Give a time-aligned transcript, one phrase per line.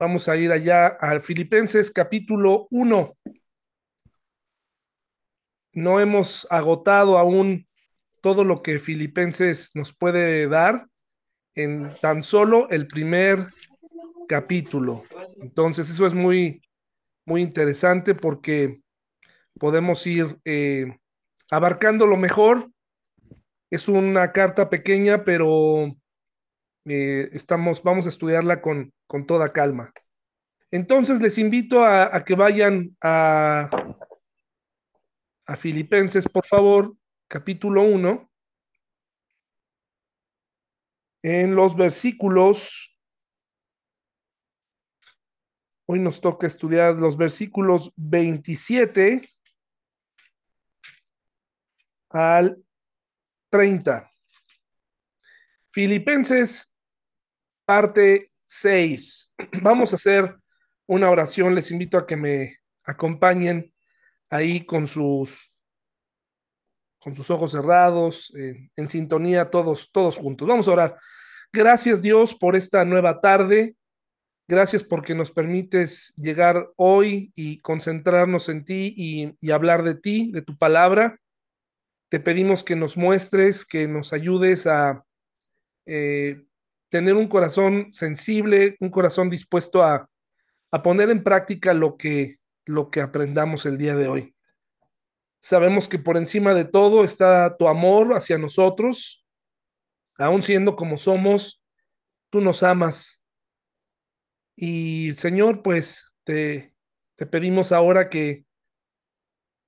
[0.00, 3.16] Vamos a ir allá al Filipenses capítulo 1.
[5.72, 7.66] No hemos agotado aún
[8.20, 10.86] todo lo que Filipenses nos puede dar
[11.56, 13.48] en tan solo el primer
[14.28, 15.02] capítulo.
[15.40, 16.62] Entonces, eso es muy,
[17.26, 18.80] muy interesante porque
[19.58, 20.96] podemos ir eh,
[21.50, 22.70] abarcando lo mejor.
[23.68, 25.97] Es una carta pequeña, pero
[26.84, 29.92] eh, estamos, vamos a estudiarla con, con toda calma.
[30.70, 33.70] Entonces les invito a, que vayan a,
[35.46, 36.94] a Filipenses, por favor,
[37.26, 38.28] capítulo 1,
[41.22, 42.96] en los versículos,
[45.86, 49.28] hoy nos toca estudiar los versículos 27
[52.10, 52.62] al
[53.50, 54.07] 30.
[55.70, 56.74] Filipenses
[57.64, 59.34] parte 6.
[59.62, 60.36] Vamos a hacer
[60.86, 61.54] una oración.
[61.54, 63.72] Les invito a que me acompañen
[64.30, 65.52] ahí con sus
[67.00, 70.48] con sus ojos cerrados, en sintonía, todos, todos juntos.
[70.48, 70.98] Vamos a orar.
[71.52, 73.76] Gracias Dios por esta nueva tarde.
[74.48, 80.42] Gracias porque nos permites llegar hoy y concentrarnos en ti y hablar de ti, de
[80.42, 81.20] tu palabra.
[82.08, 85.04] Te pedimos que nos muestres, que nos ayudes a
[85.90, 86.44] eh,
[86.90, 90.08] tener un corazón sensible, un corazón dispuesto a,
[90.70, 92.36] a poner en práctica lo que,
[92.66, 94.34] lo que aprendamos el día de hoy.
[95.40, 99.24] Sabemos que por encima de todo está tu amor hacia nosotros,
[100.18, 101.62] aun siendo como somos,
[102.28, 103.22] tú nos amas.
[104.54, 106.74] Y Señor, pues te,
[107.14, 108.44] te pedimos ahora que,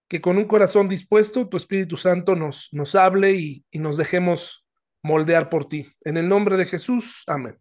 [0.06, 4.66] que con un corazón dispuesto tu Espíritu Santo nos, nos hable y, y nos dejemos
[5.02, 5.92] moldear por ti.
[6.02, 7.58] En el nombre de Jesús, amén.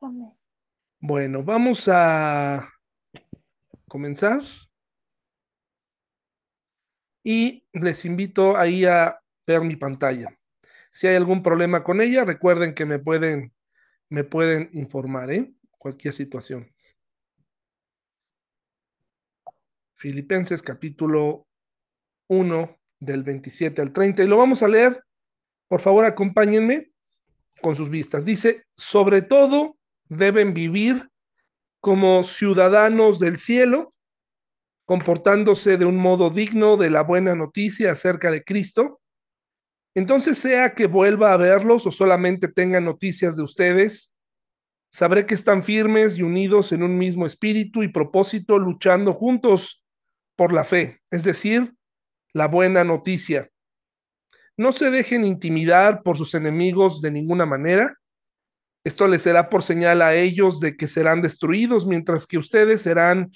[0.00, 0.32] Amén.
[0.98, 2.68] Bueno, vamos a
[3.88, 4.42] comenzar.
[7.22, 10.28] Y les invito ahí a ver mi pantalla.
[10.90, 13.52] Si hay algún problema con ella, recuerden que me pueden,
[14.08, 15.52] me pueden informar, ¿eh?
[15.78, 16.72] Cualquier situación.
[19.94, 21.46] Filipenses capítulo
[22.28, 25.04] 1 del 27 al 30 y lo vamos a leer.
[25.70, 26.90] Por favor, acompáñenme
[27.62, 28.24] con sus vistas.
[28.24, 29.76] Dice, sobre todo
[30.08, 31.08] deben vivir
[31.80, 33.94] como ciudadanos del cielo,
[34.84, 39.00] comportándose de un modo digno de la buena noticia acerca de Cristo.
[39.94, 44.12] Entonces, sea que vuelva a verlos o solamente tenga noticias de ustedes,
[44.90, 49.84] sabré que están firmes y unidos en un mismo espíritu y propósito, luchando juntos
[50.34, 51.76] por la fe, es decir,
[52.32, 53.48] la buena noticia.
[54.60, 57.98] No se dejen intimidar por sus enemigos de ninguna manera.
[58.84, 63.32] Esto les será por señal a ellos de que serán destruidos, mientras que ustedes serán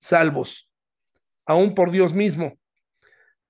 [0.00, 0.70] salvos,
[1.44, 2.58] aún por Dios mismo.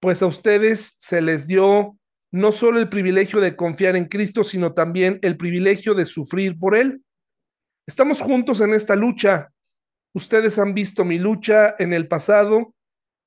[0.01, 1.97] Pues a ustedes se les dio
[2.33, 6.75] no solo el privilegio de confiar en Cristo, sino también el privilegio de sufrir por
[6.75, 7.05] Él.
[7.87, 9.53] Estamos juntos en esta lucha.
[10.13, 12.75] Ustedes han visto mi lucha en el pasado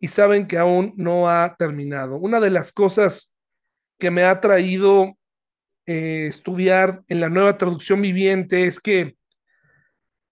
[0.02, 2.18] y saben que aún no ha terminado.
[2.18, 3.35] Una de las cosas
[3.98, 5.18] que me ha traído
[5.86, 9.18] eh, estudiar en la nueva traducción viviente es que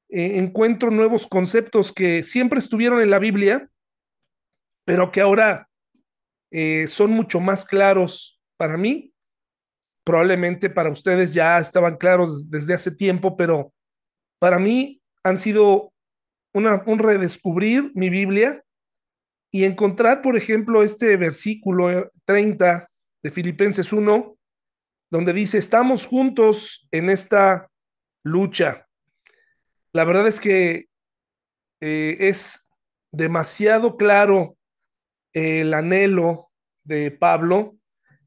[0.09, 3.69] eh, encuentro nuevos conceptos que siempre estuvieron en la Biblia,
[4.85, 5.69] pero que ahora
[6.51, 9.13] eh, son mucho más claros para mí.
[10.03, 13.73] Probablemente para ustedes ya estaban claros desde hace tiempo, pero
[14.39, 15.93] para mí han sido
[16.53, 18.63] una, un redescubrir mi Biblia
[19.51, 22.89] y encontrar, por ejemplo, este versículo 30
[23.23, 24.37] de Filipenses 1,
[25.09, 27.69] donde dice, estamos juntos en esta
[28.23, 28.87] lucha.
[29.93, 30.87] La verdad es que
[31.79, 32.67] eh, es
[33.11, 34.57] demasiado claro
[35.33, 36.49] el anhelo
[36.83, 37.77] de Pablo,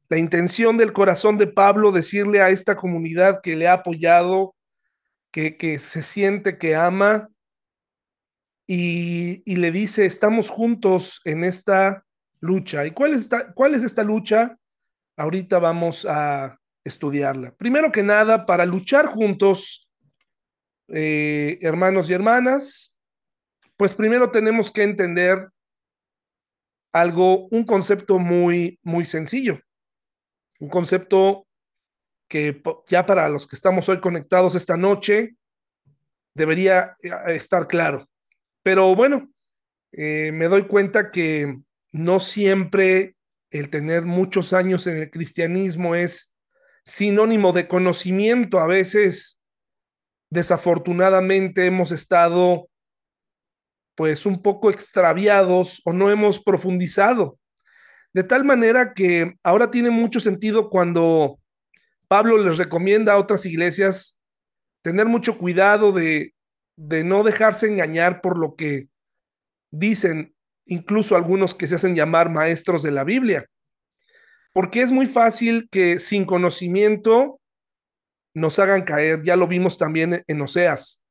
[0.09, 4.55] la intención del corazón de Pablo decirle a esta comunidad que le ha apoyado,
[5.31, 7.29] que, que se siente que ama,
[8.69, 12.03] y, y, le dice, estamos juntos en esta
[12.41, 12.85] lucha.
[12.85, 14.57] ¿Y cuál es esta, cuál es esta lucha?
[15.17, 17.53] Ahorita vamos a estudiarla.
[17.55, 19.89] Primero que nada, para luchar juntos,
[20.89, 22.97] eh, hermanos y hermanas,
[23.75, 25.49] pues primero tenemos que entender
[26.93, 29.59] algo, un concepto muy, muy sencillo.
[30.59, 31.47] Un concepto
[32.29, 35.35] que ya para los que estamos hoy conectados esta noche
[36.35, 38.07] debería eh, estar claro.
[38.63, 39.29] Pero bueno,
[39.91, 41.59] eh, me doy cuenta que
[41.91, 43.16] no siempre
[43.51, 46.35] el tener muchos años en el cristianismo es
[46.83, 48.59] sinónimo de conocimiento.
[48.59, 49.41] A veces
[50.29, 52.69] desafortunadamente hemos estado
[53.95, 57.39] pues un poco extraviados o no hemos profundizado.
[58.13, 61.39] De tal manera que ahora tiene mucho sentido cuando
[62.07, 64.21] Pablo les recomienda a otras iglesias
[64.83, 66.33] tener mucho cuidado de,
[66.77, 68.87] de no dejarse engañar por lo que
[69.71, 70.36] dicen
[70.67, 73.45] incluso algunos que se hacen llamar maestros de la Biblia.
[74.53, 77.39] Porque es muy fácil que sin conocimiento
[78.33, 81.03] nos hagan caer, ya lo vimos también en Oseas.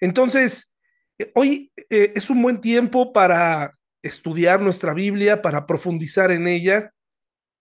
[0.00, 0.74] Entonces,
[1.18, 3.70] eh, hoy eh, es un buen tiempo para
[4.02, 6.90] estudiar nuestra Biblia, para profundizar en ella,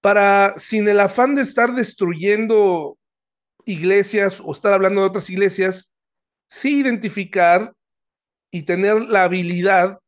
[0.02, 2.98] para, sin el afán de estar destruyendo
[3.66, 5.94] iglesias o estar hablando de otras iglesias,
[6.50, 7.74] sí identificar
[8.52, 10.00] y tener la habilidad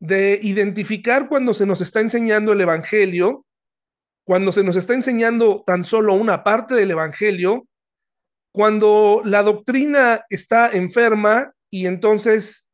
[0.00, 3.44] de identificar cuando se nos está enseñando el Evangelio,
[4.24, 7.66] cuando se nos está enseñando tan solo una parte del Evangelio,
[8.52, 12.68] cuando la doctrina está enferma y entonces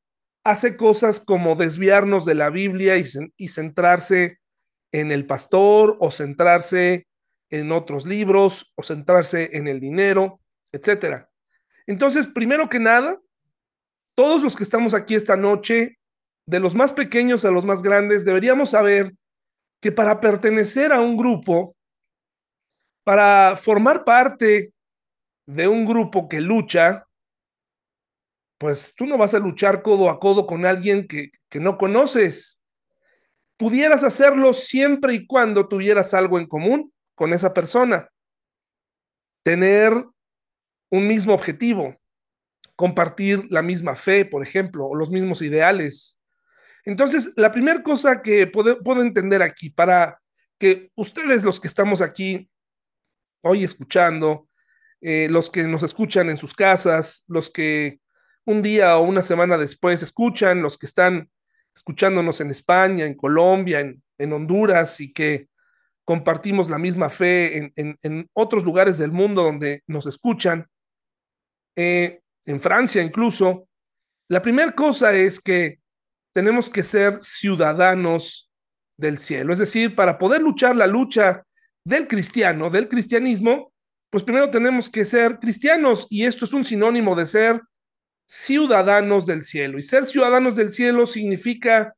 [0.45, 4.39] hace cosas como desviarnos de la Biblia y, centrarse
[4.93, 7.07] en el pastor o centrarse
[7.51, 10.41] en otros libros o centrarse en el dinero,
[10.71, 11.31] etcétera.
[11.87, 13.21] Entonces, primero que nada,
[14.15, 15.99] todos los que estamos aquí esta noche,
[16.47, 19.15] de los más pequeños a los más grandes, deberíamos saber
[19.81, 21.77] que para pertenecer a un grupo,
[23.05, 24.73] para formar parte
[25.47, 27.07] de un grupo que lucha,
[28.59, 32.61] pues tú no vas a luchar codo a codo con alguien que, que no conoces.
[33.57, 38.09] Pudieras hacerlo siempre y cuando tuvieras algo en común con esa persona.
[39.43, 39.93] Tener
[40.91, 41.97] un mismo objetivo,
[42.77, 46.19] compartir la misma fe, por ejemplo, o los mismos ideales.
[46.85, 50.21] Entonces, la primera cosa que puedo, entender aquí para
[50.59, 52.49] que ustedes, los que estamos aquí
[53.43, 54.49] hoy escuchando,
[55.01, 58.01] eh, los que nos escuchan en sus casas, los que
[58.45, 61.31] un día o una semana después escuchan, los que están
[61.75, 65.49] escuchándonos en España, en Colombia, en, Honduras y que
[66.05, 70.67] compartimos la misma fe en, otros lugares del mundo donde nos escuchan,
[71.77, 73.69] eh, en Francia incluso.
[74.29, 75.81] La primera cosa es que
[76.35, 78.51] tenemos que ser ciudadanos
[78.99, 81.45] del cielo, es decir, para poder luchar la lucha
[81.87, 83.73] del cristiano, del cristianismo,
[84.11, 87.61] pues primero tenemos que ser cristianos y esto es un sinónimo de ser
[88.29, 89.79] ciudadanos del cielo.
[89.79, 91.95] Y ser ciudadanos del cielo significa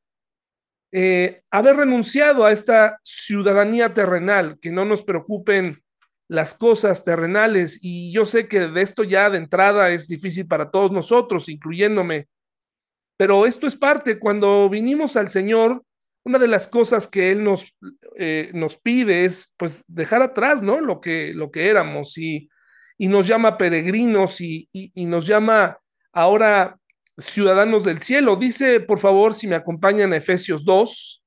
[0.93, 5.83] eh, haber renunciado a esta ciudadanía terrenal, que no nos preocupen
[6.29, 7.79] las cosas terrenales.
[7.83, 12.29] Y yo sé que de esto ya de entrada es difícil para todos nosotros, incluyéndome.
[13.17, 15.83] Pero esto es parte, cuando vinimos al Señor,
[16.25, 17.75] una de las cosas que Él nos,
[18.19, 20.81] eh, nos pide es pues dejar atrás, ¿no?
[20.81, 22.49] Lo que, lo que éramos y,
[22.99, 25.79] y nos llama peregrinos y, y nos llama
[26.13, 26.79] ahora
[27.19, 28.37] ciudadanos del cielo.
[28.37, 31.23] Dice, por favor, si me acompañan a Efesios 2,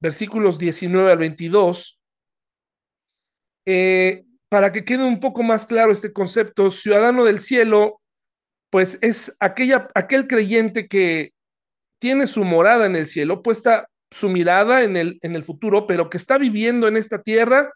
[0.00, 2.00] versículos 19 al 22,
[3.66, 8.00] eh, para que quede un poco más claro este concepto, ciudadano del cielo,
[8.70, 11.32] pues es aquella, aquel creyente que
[11.98, 16.08] tiene su morada en el cielo, puesta su mirada en el, en el futuro, pero
[16.08, 17.72] que está viviendo en esta tierra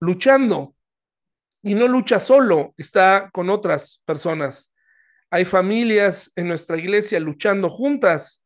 [0.00, 0.74] luchando.
[1.62, 4.72] Y no lucha solo, está con otras personas.
[5.30, 8.44] Hay familias en nuestra iglesia luchando juntas.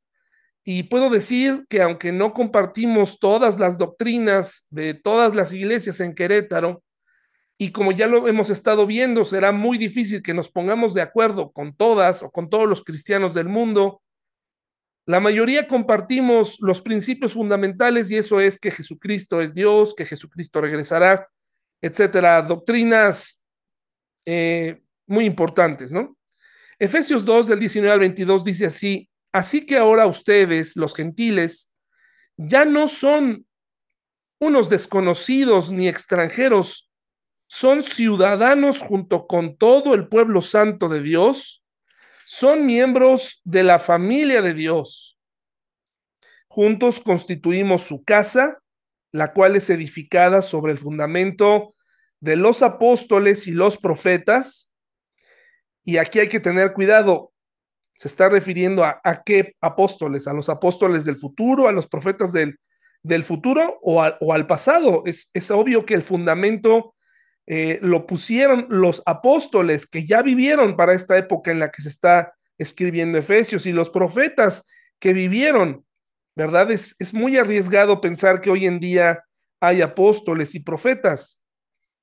[0.64, 6.14] Y puedo decir que aunque no compartimos todas las doctrinas de todas las iglesias en
[6.14, 6.83] Querétaro,
[7.62, 11.52] y como ya lo hemos estado viendo, será muy difícil que nos pongamos de acuerdo
[11.52, 14.00] con todas o con todos los cristianos del mundo.
[15.05, 20.62] La mayoría compartimos los principios fundamentales y eso es que Jesucristo es Dios, que Jesucristo
[20.62, 21.29] regresará,
[21.83, 22.40] etcétera.
[22.40, 23.45] Doctrinas
[24.25, 26.17] eh, muy importantes, ¿no?
[26.79, 31.75] Efesios 2 del 19 al 22 dice así, así que ahora ustedes, los gentiles,
[32.38, 33.45] ya no son
[34.38, 36.90] unos desconocidos ni extranjeros,
[37.52, 41.64] son ciudadanos junto con todo el pueblo santo de Dios,
[42.25, 45.19] son miembros de la familia de Dios.
[46.47, 48.62] Juntos constituimos su casa,
[49.11, 51.75] la cual es edificada sobre el fundamento
[52.21, 54.73] de los apóstoles y los profetas,
[55.83, 57.33] y aquí hay que tener cuidado.
[57.97, 62.61] Se está refiriendo a, qué apóstoles, a los apóstoles del futuro, a los profetas del,
[63.02, 65.02] del futuro o, al pasado.
[65.04, 66.95] Es, es, obvio que el fundamento
[67.52, 71.88] eh, lo pusieron los apóstoles que ya vivieron para esta época en la que se
[71.88, 74.69] está escribiendo Efesios y los profetas
[75.00, 75.85] que vivieron,
[76.37, 76.71] ¿verdad?
[76.71, 79.25] Es, es muy arriesgado pensar que hoy en día
[79.59, 81.42] hay apóstoles y profetas.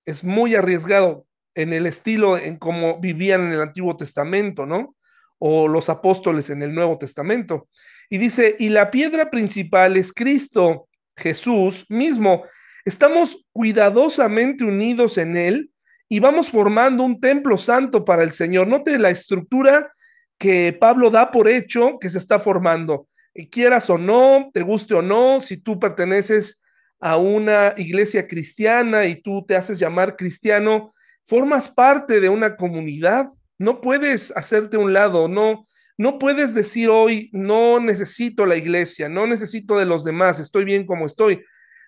[0.06, 1.26] Es muy arriesgado
[1.56, 4.98] en el estilo en cómo vivían en el Antiguo Testamento, ¿no?
[5.40, 7.70] O los apóstoles en el Nuevo Testamento.
[8.10, 12.44] Y dice, y la piedra principal es Cristo, Jesús mismo.
[12.88, 15.72] Estamos cuidadosamente unidos en Él
[16.08, 18.66] y vamos formando un templo santo para el Señor.
[18.70, 19.92] Note la estructura
[20.38, 23.10] que Pablo da por hecho que se está formando.
[23.52, 26.64] Quieras o no, te guste o no, si tú perteneces
[27.02, 30.94] a una iglesia cristiana y tú te haces llamar cristiano,
[31.26, 33.28] formas parte de una comunidad.
[33.58, 35.68] No puedes hacerte un lado, no,
[35.98, 40.86] no puedes decir hoy, no necesito la iglesia, no necesito de los demás, estoy bien
[40.86, 41.44] como estoy.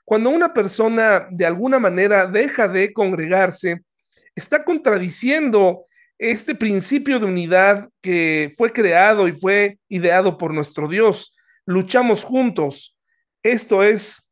[0.10, 3.84] Cuando una persona de alguna manera deja de congregarse,
[4.34, 5.86] está contradiciendo
[6.18, 11.36] este principio de unidad que fue creado y fue ideado por nuestro Dios.
[11.64, 12.98] Luchamos juntos.
[13.44, 14.28] Esto es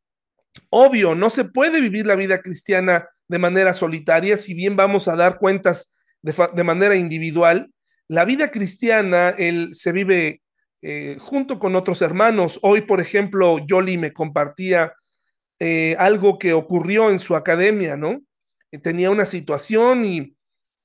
[0.72, 5.16] obvio, no se puede vivir la vida cristiana de manera solitaria, si bien vamos a
[5.16, 7.70] dar cuentas de, manera individual.
[8.08, 9.36] La vida cristiana
[9.74, 10.42] se vive
[10.82, 12.58] eh, junto con otros hermanos.
[12.64, 14.92] Hoy, por ejemplo, Yoli me compartía
[15.60, 18.22] eh, algo que ocurrió en su academia, ¿no?
[18.72, 20.34] Eh, tenía una situación y,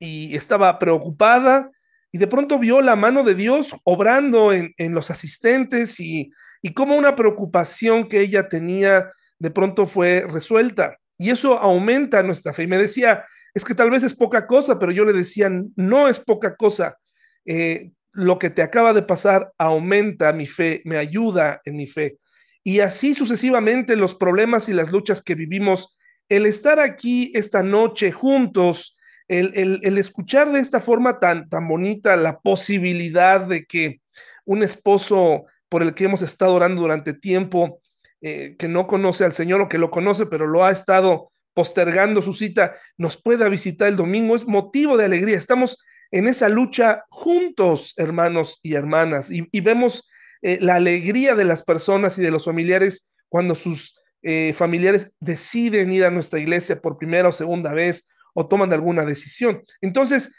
[0.05, 1.71] estaba preocupada
[2.11, 6.97] y de pronto vio la mano de Dios obrando en, los asistentes y, y cómo
[6.97, 10.97] una preocupación que ella tenía de pronto fue resuelta.
[11.19, 12.64] Y eso aumenta nuestra fe.
[12.64, 13.25] Y me decía,
[13.55, 16.99] es que tal vez es poca cosa, pero yo le decía, no es poca cosa.
[17.45, 22.19] Eh, lo que te acaba de pasar aumenta mi fe, me ayuda en mi fe.
[22.62, 25.97] Y así sucesivamente los problemas y las luchas que vivimos,
[26.28, 28.97] el estar aquí esta noche juntos,
[29.28, 34.00] el, el, escuchar de esta forma tan, tan bonita la posibilidad de que
[34.45, 37.81] un esposo por el que hemos estado orando durante tiempo
[38.21, 42.23] eh, que no conoce al Señor o que lo conoce, pero lo ha estado postergando
[42.23, 45.37] su cita, nos pueda visitar el domingo, es motivo de alegría.
[45.37, 45.78] Estamos
[46.12, 50.09] en esa lucha juntos, hermanos y hermanas, y, vemos
[50.42, 55.92] eh, la alegría de las personas y de los familiares cuando sus eh, familiares deciden
[55.92, 59.62] ir a nuestra iglesia por primera o segunda vez o toman alguna decisión.
[59.80, 60.34] Entonces,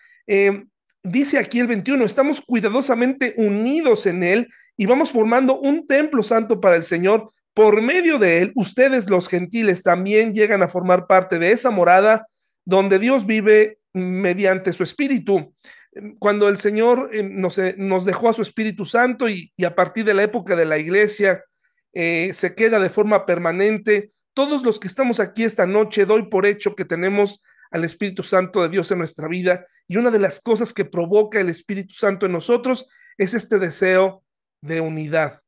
[1.03, 6.59] dice aquí el 21, estamos cuidadosamente unidos en Él y vamos formando un templo santo
[6.59, 11.37] para el Señor por medio de él, ustedes los gentiles también llegan a formar parte
[11.37, 12.27] de esa morada
[12.65, 15.53] donde Dios vive mediante su espíritu.
[16.19, 20.13] Cuando el Señor nos, eh, nos dejó a su Espíritu Santo y, a partir de
[20.13, 21.43] la época de la iglesia
[21.93, 26.45] eh, se queda de forma permanente, todos los que estamos aquí esta noche doy por
[26.45, 30.39] hecho que tenemos al Espíritu Santo de Dios en nuestra vida y una de las
[30.39, 34.23] cosas que provoca el Espíritu Santo en nosotros es este deseo
[34.61, 35.41] de unidad.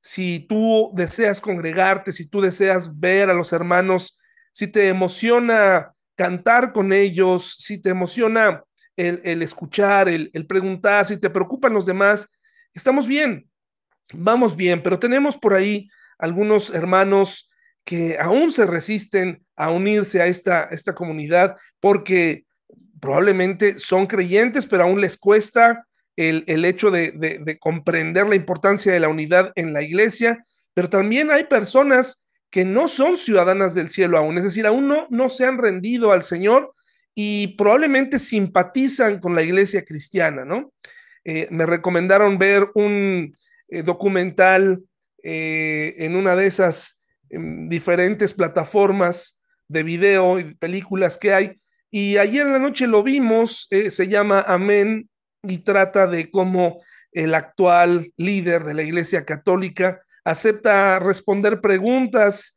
[0.00, 4.18] Si tú deseas congregarte, si tú deseas ver a los hermanos,
[4.52, 8.62] si te emociona cantar con ellos, si te emociona
[9.08, 12.28] el, escuchar, el, el, preguntar, si te preocupan los demás,
[12.74, 13.48] estamos bien,
[14.12, 15.88] vamos bien, pero tenemos por ahí
[16.18, 17.50] algunos hermanos
[17.84, 22.44] que aún se resisten a unirse a esta, esta comunidad porque
[23.00, 29.08] probablemente son creyentes, pero aún les cuesta el, hecho de, comprender la importancia de la
[29.08, 34.36] unidad en la iglesia, pero también hay personas que no son ciudadanas del cielo aún,
[34.36, 36.74] es decir, aún no, no se han rendido al Señor
[37.14, 40.72] y probablemente simpatizan con la iglesia cristiana, ¿no?
[41.24, 43.36] Eh, me recomendaron ver un
[43.68, 44.84] eh, documental
[45.22, 49.38] eh, en una de esas em, diferentes plataformas
[49.68, 51.60] de video y películas que hay.
[51.90, 55.10] Y ayer en la noche lo vimos, se llama Amén
[55.42, 56.80] y trata de cómo
[57.12, 62.56] el actual líder de la Iglesia Católica acepta responder preguntas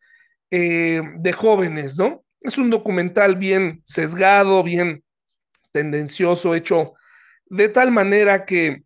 [0.52, 2.23] de jóvenes, ¿no?
[2.44, 5.04] Es un documental bien sesgado, bien
[5.72, 6.94] tendencioso, hecho
[7.46, 8.84] de tal manera que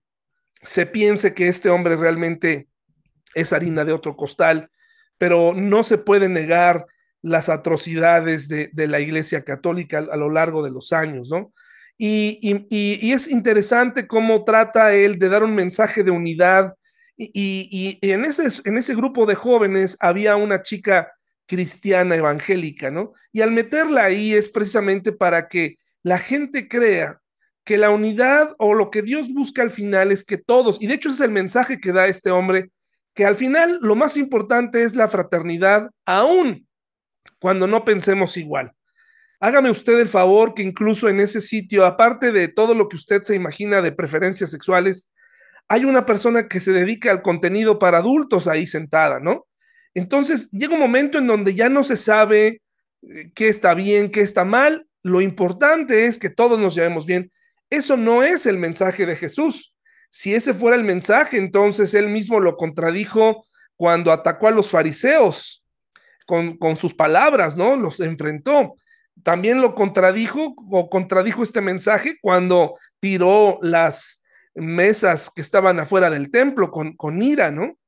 [0.62, 2.68] se piense que este hombre realmente
[3.34, 4.70] es harina de otro costal,
[5.18, 6.86] pero no se puede negar
[7.22, 11.54] las atrocidades de, la Iglesia Católica a, lo largo de los años, ¿no?
[11.98, 16.76] Y, es interesante cómo trata él de dar un mensaje de unidad.
[17.16, 21.12] Y, en, ese, en ese grupo de jóvenes había una chica
[21.48, 23.13] cristiana evangélica, ¿no?
[23.32, 27.20] Y al meterla ahí es precisamente para que la gente crea
[27.63, 30.94] que la unidad o lo que Dios busca al final es que todos, y de
[30.94, 32.72] hecho ese es el mensaje que da este hombre,
[33.13, 36.68] que al final lo más importante es la fraternidad, aún
[37.39, 38.74] cuando no pensemos igual.
[39.39, 43.24] Hágame usted el favor que incluso en ese sitio, aparte de todo lo que usted
[43.24, 45.12] se imagina de preferencias sexuales,
[45.68, 49.47] hay una persona que se dedica al contenido para adultos ahí sentada, ¿no?
[49.98, 52.62] Entonces llega un momento en donde ya no se sabe
[53.01, 57.32] eh, qué está bien, qué está mal, lo importante es que todos nos llevemos bien.
[57.72, 59.74] Eso no es el mensaje de Jesús.
[60.12, 63.44] Si ese fuera el mensaje, entonces él mismo lo contradijo
[63.75, 65.63] cuando atacó a los fariseos
[66.27, 67.75] con, con sus palabras, ¿no?
[67.75, 68.75] Los enfrentó.
[69.24, 74.22] También lo contradijo o contradijo este mensaje cuando tiró las
[74.54, 77.80] mesas que estaban afuera del templo con, con ira, ¿no?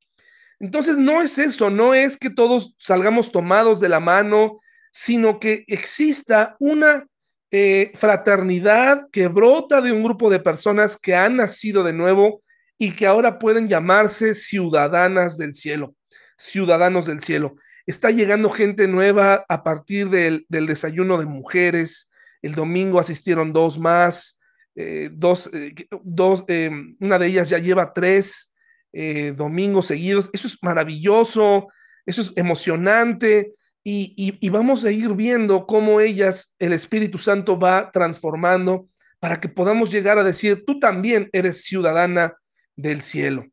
[0.60, 4.60] Entonces no es eso, no es que todos salgamos tomados de la mano,
[4.92, 7.06] sino que exista una
[7.50, 12.42] eh, fraternidad que brota de un grupo de personas que han nacido de nuevo
[12.76, 15.94] y que ahora pueden llamarse ciudadanas del cielo,
[16.36, 17.56] ciudadanos del cielo.
[17.86, 22.10] Está llegando gente nueva a partir del, desayuno de mujeres.
[22.42, 24.38] El domingo asistieron dos más,
[24.74, 28.49] eh, dos, eh, dos em, una de ellas ya lleva tres
[28.92, 30.30] domingos seguidos.
[30.32, 31.68] Eso es maravilloso,
[32.06, 38.88] eso es emocionante y, vamos a ir viendo cómo ellas, el Espíritu Santo va transformando
[39.18, 42.34] para que podamos llegar a decir, tú también eres ciudadana
[42.76, 43.46] del cielo.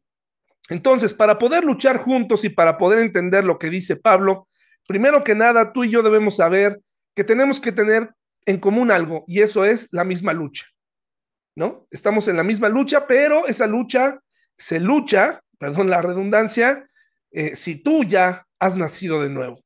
[0.69, 4.47] Entonces, para poder luchar juntos y para poder entender lo que dice Pablo,
[4.87, 6.81] primero que nada, tú y yo debemos saber
[7.15, 8.13] que tenemos que tener
[8.45, 10.65] en común algo, y eso es la misma lucha,
[11.55, 11.85] ¿no?
[11.91, 14.21] Estamos en la misma lucha, pero esa lucha
[14.57, 16.87] se lucha, perdón la redundancia,
[17.31, 19.63] eh, si tú ya has nacido de nuevo.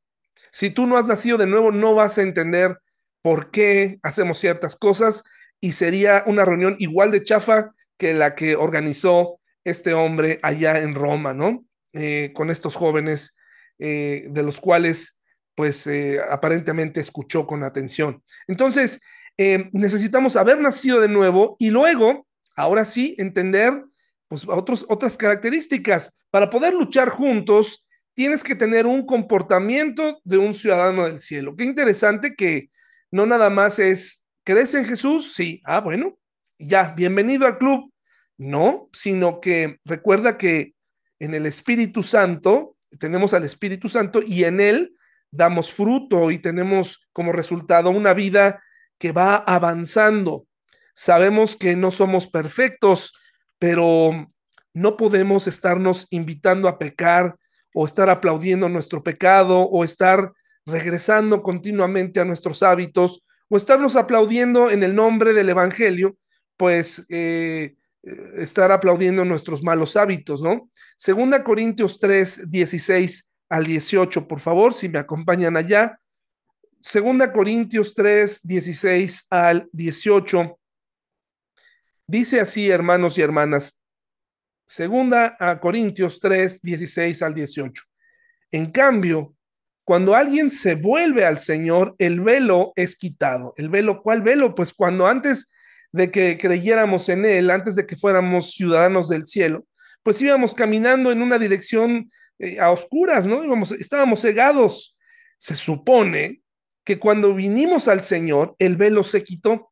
[0.51, 2.77] Si tú no has nacido de nuevo, no vas a entender
[3.21, 5.23] por qué hacemos ciertas cosas
[5.61, 10.95] y sería una reunión igual de chafa que la que organizó este hombre allá en
[10.95, 11.63] Roma, ¿no?
[11.93, 13.37] Eh, con estos jóvenes
[13.79, 15.19] eh, de los cuales
[15.55, 15.87] pues
[16.29, 18.23] aparentemente escuchó con atención.
[18.47, 19.01] Entonces,
[19.37, 23.83] necesitamos haber nacido de nuevo y luego, ahora sí, entender
[24.31, 31.03] pues otras características para poder luchar juntos tienes que tener un comportamiento de un ciudadano
[31.03, 31.57] del cielo.
[31.57, 32.69] Qué interesante que
[33.11, 35.33] no nada más es, ¿crees en Jesús?
[35.33, 36.17] Sí, ah, bueno,
[36.57, 37.91] ya, bienvenido al club.
[38.37, 40.75] No, sino que recuerda que
[41.19, 44.95] en el Espíritu Santo, tenemos al Espíritu Santo y en él
[45.29, 48.63] damos fruto y tenemos como resultado una vida
[48.97, 50.47] que va avanzando.
[50.93, 53.11] Sabemos que no somos perfectos,
[53.61, 54.27] pero
[54.73, 57.35] no podemos estarnos invitando a pecar
[57.75, 60.33] o estar aplaudiendo nuestro pecado, o estar
[60.65, 66.17] regresando continuamente a nuestros hábitos, o estarnos aplaudiendo en el nombre del Evangelio,
[66.57, 67.75] pues eh,
[68.37, 70.71] estar aplaudiendo nuestros malos hábitos, ¿no?
[70.97, 75.99] Segunda Corintios 3, 16 al 18, por favor, si me acompañan allá.
[76.81, 80.57] Segunda Corintios 3, 16 al 18.
[82.11, 83.81] Dice así, hermanos y hermanas,
[84.65, 87.83] Segunda a Corintios 3, 16 al 18.
[88.51, 89.33] En cambio,
[89.85, 93.53] cuando alguien se vuelve al Señor, el velo es quitado.
[93.55, 94.01] ¿El velo?
[94.01, 94.55] ¿Cuál velo?
[94.55, 95.49] Pues cuando antes
[95.93, 99.65] de que creyéramos en Él, antes de que fuéramos ciudadanos del cielo,
[100.03, 103.41] pues íbamos caminando en una dirección eh, a oscuras, ¿no?
[103.41, 104.97] Íbamos, estábamos cegados.
[105.37, 106.41] Se supone
[106.83, 109.70] que cuando vinimos al Señor, el velo se quitó,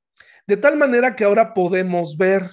[0.49, 2.49] de tal manera que ahora podemos ver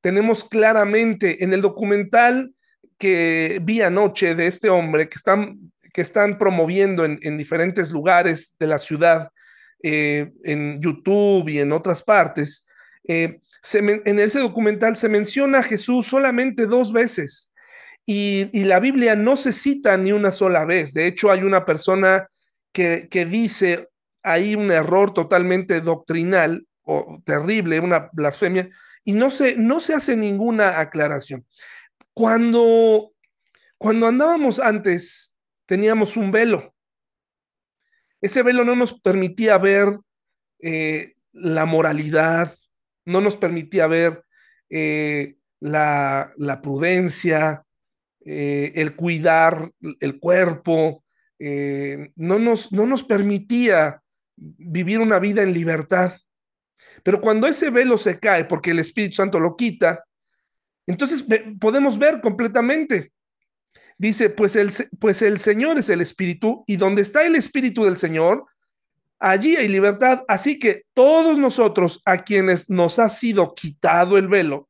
[0.00, 2.54] tenemos claramente en el documental
[2.96, 8.68] que vi anoche de este hombre que están, que están promoviendo en, diferentes lugares de
[8.68, 9.30] la ciudad,
[9.82, 12.64] eh, en YouTube y en otras partes,
[13.08, 13.40] eh,
[13.72, 17.50] en ese documental se menciona a Jesús solamente dos veces
[18.06, 20.94] y, la Biblia no se cita ni una sola vez.
[20.94, 22.28] De hecho, hay una persona
[22.72, 23.88] que, que dice
[24.22, 26.64] ahí un error totalmente doctrinal
[27.24, 28.70] terrible, una blasfemia,
[29.04, 31.46] y no se, no se hace ninguna aclaración.
[32.12, 33.12] Cuando,
[33.78, 36.74] cuando andábamos antes, teníamos un velo.
[38.20, 39.98] Ese velo no nos permitía ver
[40.60, 42.54] eh, la moralidad,
[43.04, 44.24] no nos permitía ver
[44.70, 47.64] eh, la, prudencia,
[48.24, 49.70] eh, el cuidar
[50.00, 51.04] el cuerpo,
[51.38, 54.02] no, nos, no nos permitía
[54.36, 56.14] vivir una vida en libertad.
[57.04, 60.04] Pero cuando ese velo se cae, porque el Espíritu Santo lo quita,
[60.86, 61.24] entonces
[61.60, 63.12] podemos ver completamente.
[63.98, 67.98] Dice, pues el, pues el Señor es el Espíritu y donde está el Espíritu del
[67.98, 68.46] Señor,
[69.20, 70.22] allí hay libertad.
[70.28, 74.68] Así que todos nosotros a quienes nos ha sido quitado el velo,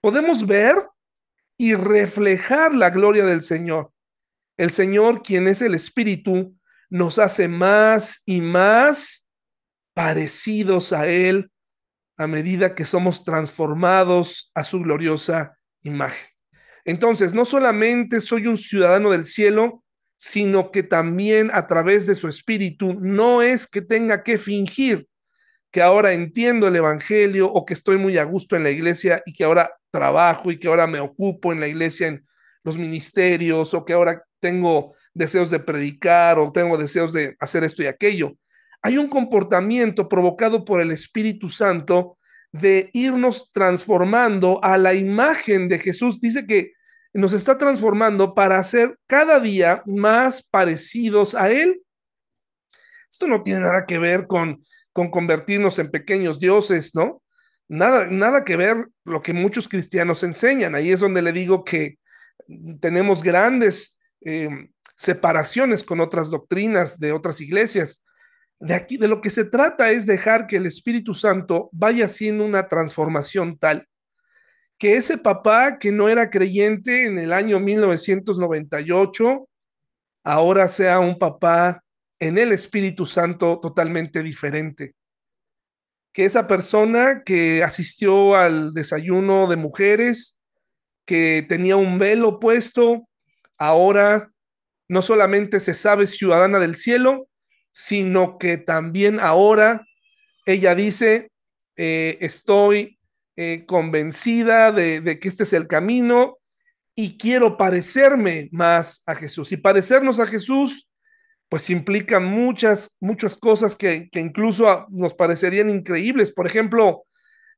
[0.00, 0.76] podemos ver
[1.58, 3.92] y reflejar la gloria del Señor.
[4.56, 6.56] El Señor, quien es el Espíritu,
[6.88, 9.27] nos hace más y más
[9.98, 11.50] parecidos a Él
[12.16, 16.28] a medida que somos transformados a su gloriosa imagen.
[16.84, 19.82] Entonces, no solamente soy un ciudadano del cielo,
[20.16, 25.08] sino que también a través de su espíritu, no es que tenga que fingir
[25.72, 29.32] que ahora entiendo el Evangelio o que estoy muy a gusto en la iglesia y
[29.32, 32.24] que ahora trabajo y que ahora me ocupo en la iglesia, en
[32.62, 37.82] los ministerios o que ahora tengo deseos de predicar o tengo deseos de hacer esto
[37.82, 38.38] y aquello.
[38.82, 42.18] Hay un comportamiento provocado por el Espíritu Santo
[42.52, 46.20] de irnos transformando a la imagen de Jesús.
[46.20, 46.72] Dice que
[47.12, 51.82] nos está transformando para ser cada día más parecidos a Él.
[53.10, 54.62] Esto no tiene nada que ver con,
[54.92, 57.22] con convertirnos en pequeños dioses, ¿no?
[57.68, 60.74] Nada, nada que ver lo que muchos cristianos enseñan.
[60.74, 61.98] Ahí es donde le digo que
[62.80, 64.48] tenemos grandes eh,
[64.96, 68.04] separaciones con otras doctrinas de otras iglesias.
[68.60, 72.44] De aquí, de lo que se trata es dejar que el Espíritu Santo vaya haciendo
[72.44, 73.86] una transformación tal
[74.78, 79.48] que ese papá que no era creyente en el año 1998
[80.24, 81.82] ahora sea un papá
[82.20, 84.94] en el Espíritu Santo totalmente diferente.
[86.12, 90.38] Que esa persona que asistió al desayuno de mujeres,
[91.04, 93.08] que tenía un velo puesto,
[93.56, 94.30] ahora
[94.88, 97.27] no solamente se sabe ciudadana del cielo,
[97.78, 99.86] sino que también ahora
[100.46, 101.30] ella dice,
[101.76, 102.98] eh, estoy
[103.36, 106.38] eh, convencida de, que este es el camino
[106.96, 109.52] y quiero parecerme más a Jesús.
[109.52, 110.88] Y parecernos a Jesús,
[111.48, 116.32] pues implica muchas, muchas cosas que, que incluso nos parecerían increíbles.
[116.32, 117.04] Por ejemplo,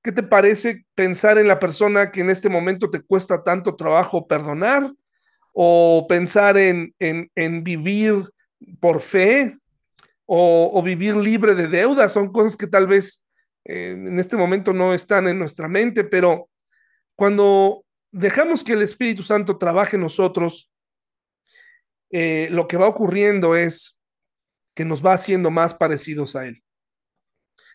[0.02, 4.26] ¿qué te parece pensar en la persona que en este momento te cuesta tanto trabajo
[4.26, 4.92] perdonar?
[5.54, 8.28] O pensar en, en, en vivir
[8.80, 9.56] por fe,
[10.32, 13.24] o, vivir libre de deudas, son cosas que tal vez
[13.64, 16.48] eh, en este momento no están en nuestra mente, pero
[17.16, 20.70] cuando dejamos que el Espíritu Santo trabaje en nosotros,
[22.12, 23.98] eh, lo que va ocurriendo es
[24.76, 26.62] que nos va haciendo más parecidos a Él.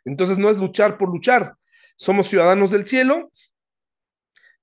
[0.06, 1.56] Entonces no es luchar por luchar,
[1.98, 3.34] somos ciudadanos del cielo,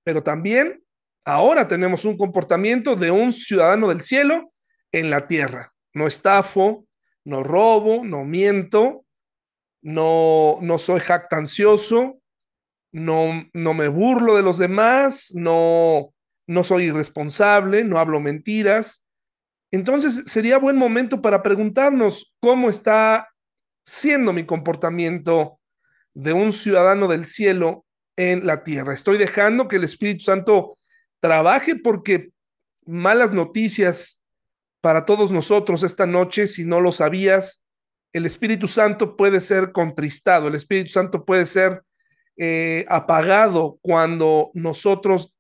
[0.02, 0.82] pero también
[1.26, 4.50] ahora tenemos un comportamiento de un ciudadano del cielo
[4.92, 5.74] en la tierra.
[5.92, 6.86] No estafo,
[7.24, 9.04] no robo, no miento,
[9.82, 12.20] no, no soy jactancioso,
[12.92, 16.14] no, no me burlo de los demás, no,
[16.46, 19.04] no soy irresponsable, no hablo mentiras.
[19.70, 23.28] Entonces sería buen momento para preguntarnos cómo está
[23.84, 25.58] siendo mi comportamiento
[26.14, 28.92] de un ciudadano del cielo en la tierra.
[28.92, 30.76] Estoy dejando que el Espíritu Santo
[31.20, 32.30] trabaje porque
[32.84, 34.21] malas noticias
[34.82, 37.64] para todos nosotros esta noche, si no lo sabías,
[38.12, 41.82] el Espíritu Santo puede ser contristado, el Espíritu Santo puede ser
[42.36, 45.34] eh, apagado cuando nosotros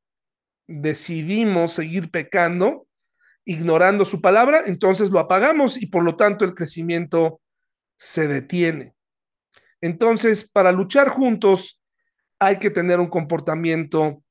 [0.68, 2.86] decidimos seguir pecando,
[3.44, 7.40] ignorando su palabra, entonces lo apagamos y por lo tanto el crecimiento
[7.98, 8.94] se detiene.
[9.80, 11.82] Entonces, para luchar juntos
[12.38, 14.22] hay que tener un comportamiento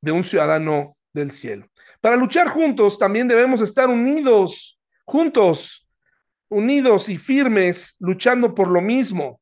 [0.00, 1.66] de un ciudadano del cielo.
[2.00, 5.88] Para luchar juntos también debemos estar unidos, juntos,
[6.48, 9.40] unidos y firmes, luchando por lo mismo.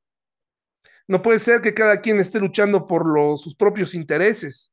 [1.09, 3.05] No puede ser que cada quien esté luchando por
[3.39, 4.73] sus propios intereses.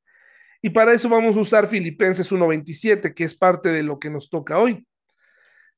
[0.62, 4.30] Y para eso vamos a usar Filipenses 1.27, que es parte de lo que nos
[4.30, 4.86] toca hoy.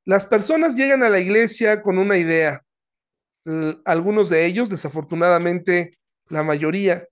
[0.03, 2.63] Las personas llegan a la iglesia con una idea.
[3.85, 5.97] Algunos de ellos, desafortunadamente,
[6.29, 7.07] la mayoría,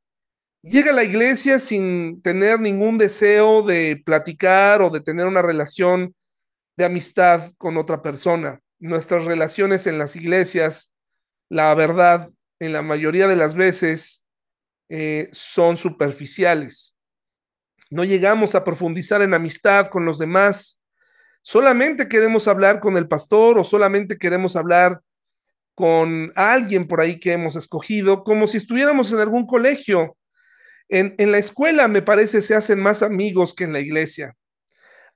[0.61, 6.15] llega a la iglesia sin tener ningún deseo de platicar o de tener una relación
[6.77, 8.59] de amistad con otra persona.
[8.79, 10.93] Nuestras relaciones en las iglesias,
[11.49, 14.23] la verdad, en la mayoría de las veces,
[14.89, 16.95] eh, son superficiales.
[17.89, 20.79] No llegamos a profundizar en amistad con los demás.
[21.41, 25.01] Solamente queremos hablar con el pastor o solamente queremos hablar
[25.73, 30.17] con alguien por ahí que hemos escogido, como si estuviéramos en algún colegio
[30.89, 34.35] en, la escuela, me parece, se hacen más amigos que en la iglesia.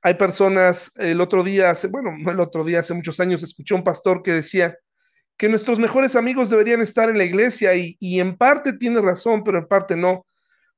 [0.01, 3.73] Hay personas, el otro día, hace, bueno, no el otro día, hace muchos años, escuché
[3.73, 4.77] un pastor que decía
[5.38, 9.43] que nuestros mejores amigos deberían estar en la iglesia y, y en parte tiene razón,
[9.43, 10.27] pero en parte no,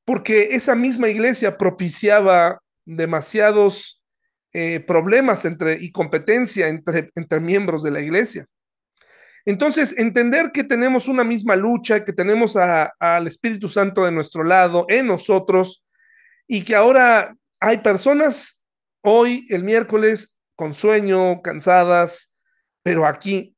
[0.06, 4.02] porque esa misma iglesia propiciaba demasiados
[4.54, 8.46] eh, problemas entre, y competencia entre, entre miembros de la iglesia.
[9.46, 14.86] Entonces, entender que tenemos una misma lucha, que tenemos al Espíritu Santo de nuestro lado,
[14.90, 15.84] en nosotros,
[16.48, 18.64] y que ahora hay personas
[19.02, 22.34] hoy, el miércoles, con sueño, cansadas,
[22.82, 23.56] pero aquí,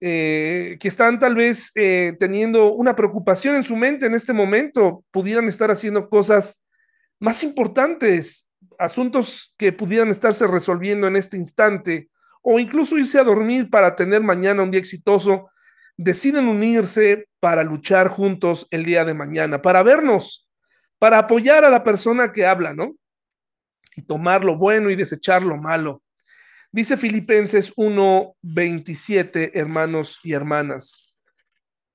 [0.00, 5.04] eh, que están tal vez eh, teniendo una preocupación en su mente en este momento,
[5.10, 6.62] pudieran estar haciendo cosas
[7.18, 12.09] más importantes, asuntos que pudieran estarse resolviendo en este instante
[12.42, 15.50] o incluso irse a dormir para tener mañana un día exitoso,
[15.96, 20.48] deciden unirse para luchar juntos el día de mañana, para vernos,
[20.98, 22.94] para apoyar a la persona que habla, ¿no?
[23.96, 26.02] Y tomar lo bueno y desechar lo malo.
[26.72, 31.12] Dice Filipenses 1:27, hermanos y hermanas.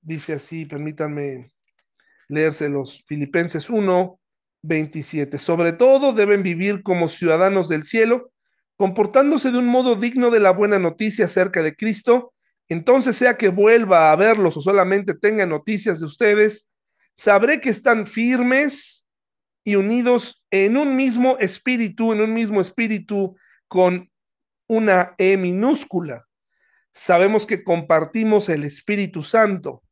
[0.02, 1.50] Dice así, permítanme
[2.28, 3.02] leérselos.
[3.06, 4.20] Filipenses 1,
[4.62, 5.38] 27.
[5.38, 8.32] Sobre todo deben vivir como ciudadanos del cielo,
[8.76, 12.34] comportándose de un modo digno de la buena noticia acerca de Cristo.
[12.68, 16.72] Entonces, sea que vuelva a verlos o solamente tenga noticias de ustedes,
[17.14, 19.06] sabré que están firmes
[19.64, 23.36] y unidos en un mismo espíritu, en un mismo espíritu
[23.68, 24.10] con
[24.68, 26.26] una E minúscula.
[26.92, 29.82] Sabemos que compartimos el Espíritu Santo.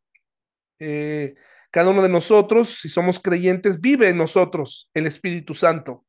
[0.79, 1.35] Eh,
[1.71, 6.05] cada uno de nosotros, si somos creyentes, vive en nosotros el Espíritu Santo.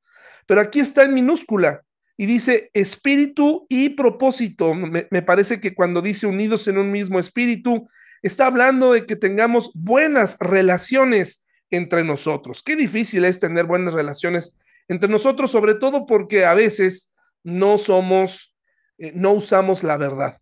[0.46, 1.82] Pero aquí está en minúscula
[2.18, 4.74] y dice espíritu y propósito.
[4.74, 7.88] Me, parece que cuando dice unidos en un mismo espíritu,
[8.22, 12.64] está hablando de que tengamos buenas relaciones entre nosotros.
[12.64, 18.54] Qué difícil es tener buenas relaciones entre nosotros, sobre todo porque a veces no somos,
[18.98, 20.40] eh, no usamos la verdad.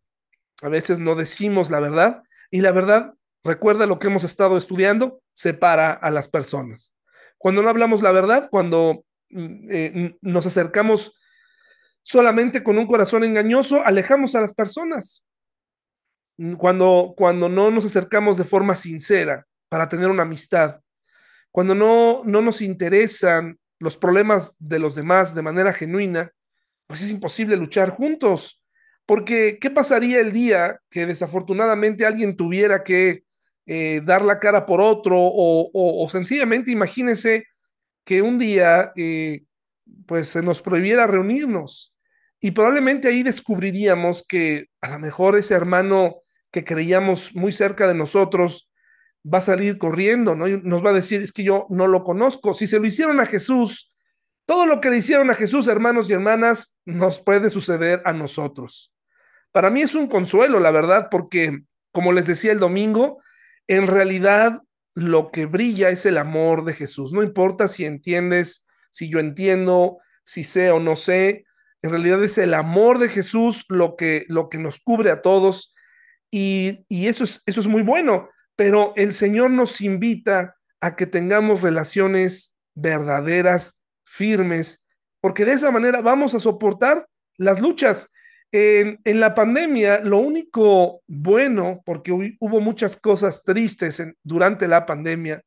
[0.62, 5.22] A veces no decimos la verdad y la verdad recuerda lo que hemos estado estudiando,
[5.34, 6.96] separa a las personas.
[7.38, 11.14] Cuando no hablamos la verdad, cuando mm, eh, nos acercamos
[12.04, 15.24] solamente con un corazón engañoso, alejamos a las personas.
[16.58, 20.82] Cuando, cuando no nos acercamos de forma sincera para tener una amistad,
[21.52, 26.32] cuando no, no nos interesan los problemas de los demás de manera genuina,
[26.88, 28.62] pues es imposible luchar juntos.
[29.06, 33.24] Porque, ¿qué pasaría el día que desafortunadamente alguien tuviera que
[33.66, 37.46] eh, dar la cara por otro o, sencillamente imagínese
[38.04, 39.44] que un día eh,
[40.06, 41.93] pues se nos prohibiera reunirnos
[42.44, 47.96] y probablemente ahí descubriríamos que a lo mejor ese hermano que creíamos muy cerca de
[47.96, 48.70] nosotros
[49.26, 50.50] va a salir corriendo, ¿no?
[50.50, 52.54] Y nos va a decir, es que yo no lo conozco.
[52.54, 53.94] Si se lo hicieron a Jesús,
[54.46, 58.94] todo lo que le hicieron a Jesús, hermanos y hermanas, nos puede suceder a nosotros.
[59.54, 61.62] Para mí es un consuelo, la verdad, porque,
[61.94, 63.20] como les decía el domingo,
[63.68, 64.60] en realidad
[64.96, 67.14] lo que brilla es el amor de Jesús.
[67.14, 71.46] No importa si entiendes, si yo entiendo, si sé o no sé,
[71.84, 75.76] en realidad es el amor de Jesús lo que, lo que nos cubre a todos
[76.32, 81.06] y, y eso, es, eso es muy bueno, pero el Señor nos invita a que
[81.06, 84.86] tengamos relaciones verdaderas, firmes,
[85.22, 88.10] porque de esa manera vamos a soportar las luchas.
[88.52, 95.42] En, la pandemia, lo único bueno, porque hubo muchas cosas tristes durante la pandemia,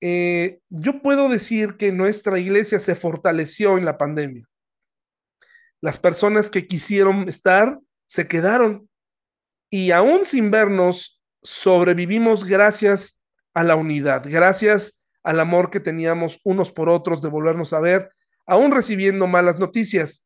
[0.00, 4.46] eh, yo puedo decir que nuestra iglesia se fortaleció en la pandemia.
[5.80, 8.88] Las personas que quisieron estar se quedaron
[9.70, 13.20] y aún sin vernos, sobrevivimos gracias
[13.54, 18.10] a la unidad, gracias al amor que teníamos unos por otros de volvernos a ver,
[18.46, 20.24] aún recibiendo malas noticias.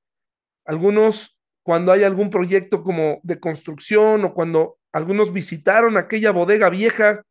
[0.67, 7.23] Algunos cuando hay algún proyecto como de construcción o cuando algunos visitaron aquella bodega vieja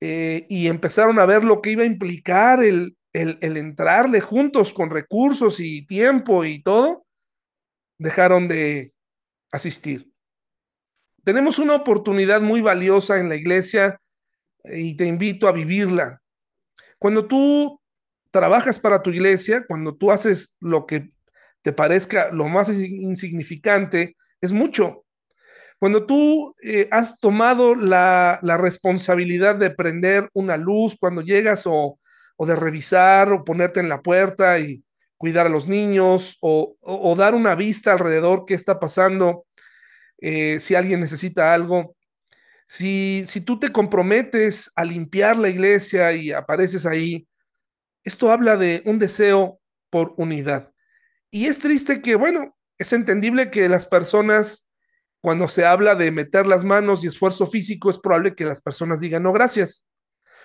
[0.00, 4.72] eh, y empezaron a ver lo que iba a implicar el, el, el entrarle juntos
[4.72, 7.06] con recursos y tiempo y todo,
[7.98, 8.92] dejaron de
[9.50, 10.10] asistir.
[11.24, 14.00] Tenemos una oportunidad muy valiosa en la iglesia
[14.64, 16.22] y te invito a vivirla.
[16.98, 17.80] Cuando tú
[18.30, 21.10] trabajas para tu iglesia, cuando tú haces lo que
[21.62, 25.04] te parezca lo más insignificante, es mucho.
[25.78, 32.00] Cuando tú eh, has tomado la, la, responsabilidad de prender una luz cuando llegas o,
[32.36, 34.82] o, de revisar o ponerte en la puerta y
[35.18, 39.46] cuidar a los niños o, dar una vista alrededor qué está pasando,
[40.20, 41.96] eh, si alguien necesita algo,
[42.66, 47.26] si, si tú te comprometes a limpiar la iglesia y apareces ahí,
[48.04, 50.72] esto habla de un deseo por unidad.
[51.30, 54.68] Y es triste que, bueno, es entendible que las personas,
[55.20, 59.00] cuando se habla de meter las manos y esfuerzo físico, es probable que las personas
[59.00, 59.84] digan no, gracias.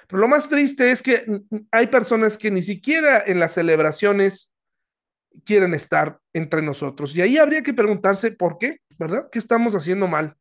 [0.08, 1.26] Pero lo más triste es que
[1.72, 4.53] hay personas que ni siquiera en las celebraciones
[5.46, 7.16] quieren estar entre nosotros.
[7.16, 9.30] Y ahí habría que preguntarse por qué, ¿verdad?
[9.32, 10.36] ¿Qué estamos haciendo mal?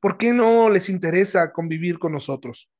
[0.00, 2.70] ¿Por qué no les interesa convivir con nosotros?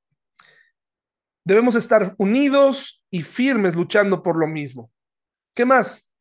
[1.44, 4.90] Debemos estar unidos y firmes luchando por lo mismo.
[5.54, 6.12] ¿Qué más?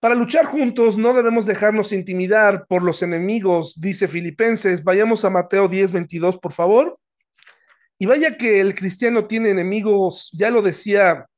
[0.00, 4.82] Para luchar juntos no debemos dejarnos intimidar por los enemigos, dice Filipenses.
[4.82, 6.98] Vayamos a Mateo 10, 22, por favor.
[7.98, 11.28] Y vaya que el cristiano tiene enemigos, ya lo decía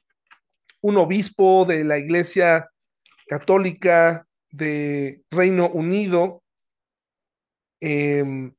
[0.84, 2.68] un obispo de la Iglesia
[3.26, 6.42] Católica de Reino Unido,
[7.80, 8.52] eh,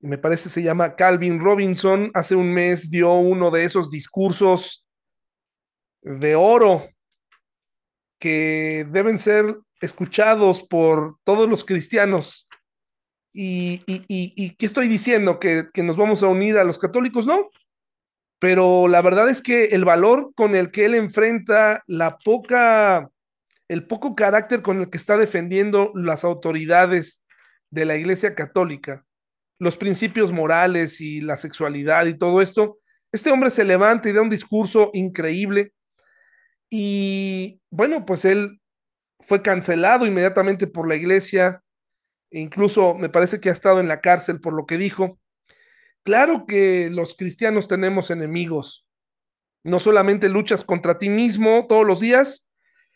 [0.00, 4.84] me parece se llama Calvin Robinson, hace un mes dio uno de esos discursos
[6.02, 6.88] de oro
[8.18, 12.48] que deben ser escuchados por todos los cristianos.
[13.32, 15.38] ¿Y, y, y, y qué estoy diciendo?
[15.38, 17.24] ¿Que, ¿Que nos vamos a unir a los católicos?
[17.24, 17.50] No,
[18.44, 23.08] pero la verdad es que el valor con el que él enfrenta la poca,
[23.68, 27.22] el poco carácter con el que está defendiendo las autoridades
[27.70, 29.06] de la Iglesia Católica,
[29.58, 32.76] los principios morales y la sexualidad y todo esto,
[33.12, 35.72] este hombre se levanta y da un discurso increíble
[36.68, 38.60] y bueno, pues él
[39.20, 41.62] fue cancelado inmediatamente por la iglesia,
[42.30, 45.18] e incluso me parece que ha estado en la cárcel por lo que dijo.
[46.04, 48.86] Claro que los cristianos tenemos enemigos,
[49.64, 52.50] no solamente luchas contra ti mismo todos los días,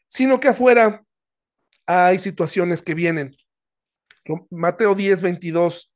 [0.09, 1.05] sino que afuera
[1.87, 3.35] hay situaciones que vienen.
[4.51, 5.91] Mateo 10, 22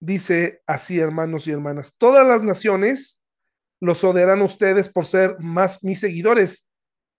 [0.00, 3.22] dice así, hermanos y hermanas, todas las naciones
[3.78, 6.70] los odiarán ustedes por ser más mis seguidores,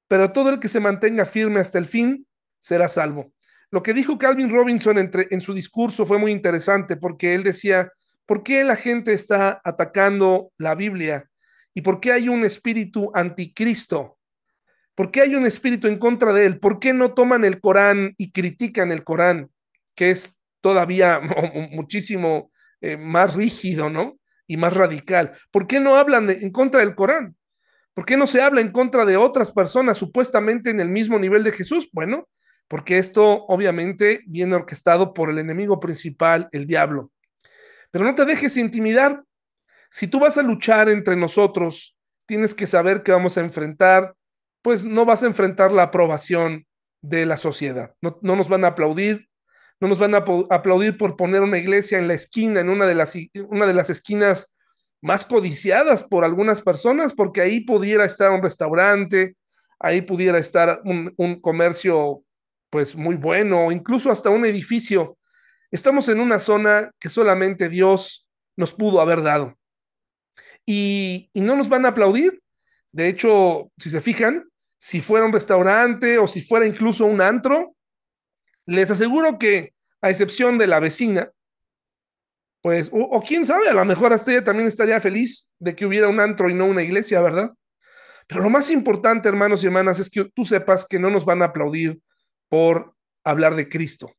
[0.08, 2.26] pero todo el que se mantenga firme hasta el fin
[2.60, 3.32] será salvo.
[3.70, 7.92] Lo que dijo Calvin Robinson entre, en su discurso fue muy interesante porque él decía,
[8.28, 11.28] ¿por qué la gente está atacando la Biblia?
[11.74, 14.20] ¿Y por qué hay un espíritu anticristo?
[14.94, 16.60] ¿Por qué hay un espíritu en contra de él?
[16.60, 19.50] ¿Por qué no toman el Corán y critican el Corán,
[19.96, 21.20] que es todavía
[21.72, 24.20] muchísimo eh, más rígido, ¿no?
[24.48, 25.34] Y más radical.
[25.52, 27.36] ¿Por qué no hablan en contra del Corán?
[27.94, 31.44] ¿Por qué no se habla en contra de otras personas supuestamente en el mismo nivel
[31.44, 31.90] de Jesús?
[31.92, 32.28] Bueno,
[32.68, 37.12] porque esto obviamente viene orquestado por el enemigo principal, el diablo.
[37.92, 39.24] Pero no te dejes intimidar.
[39.90, 41.96] Si tú vas a luchar entre nosotros,
[42.26, 44.14] tienes que saber que vamos a enfrentar,
[44.62, 46.66] pues no vas a enfrentar la aprobación
[47.02, 47.94] de la sociedad.
[48.02, 49.28] No, no nos van a aplaudir,
[49.80, 52.96] no nos van a aplaudir por poner una iglesia en la esquina, en una de
[52.96, 53.14] las,
[53.50, 54.56] una de las esquinas
[55.02, 59.36] más codiciadas por algunas personas, porque ahí pudiera estar un restaurante,
[59.80, 62.24] ahí pudiera estar un, un comercio
[62.70, 65.18] pues muy bueno, incluso hasta un edificio.
[65.72, 69.58] Estamos en una zona que solamente Dios nos pudo haber dado.
[70.66, 72.42] Y, no nos van a aplaudir.
[72.92, 77.76] De hecho, si se fijan, si fuera un restaurante o si fuera incluso un antro,
[78.66, 81.32] les aseguro que, a excepción de la vecina,
[82.62, 85.86] pues, o, o, quién sabe, a lo mejor hasta ella también estaría feliz de que
[85.86, 87.52] hubiera un antro y no una iglesia, ¿verdad?
[88.28, 91.42] Pero lo más importante, hermanos y hermanas, es que tú sepas que no nos van
[91.42, 92.00] a aplaudir
[92.50, 94.12] por hablar de Cristo.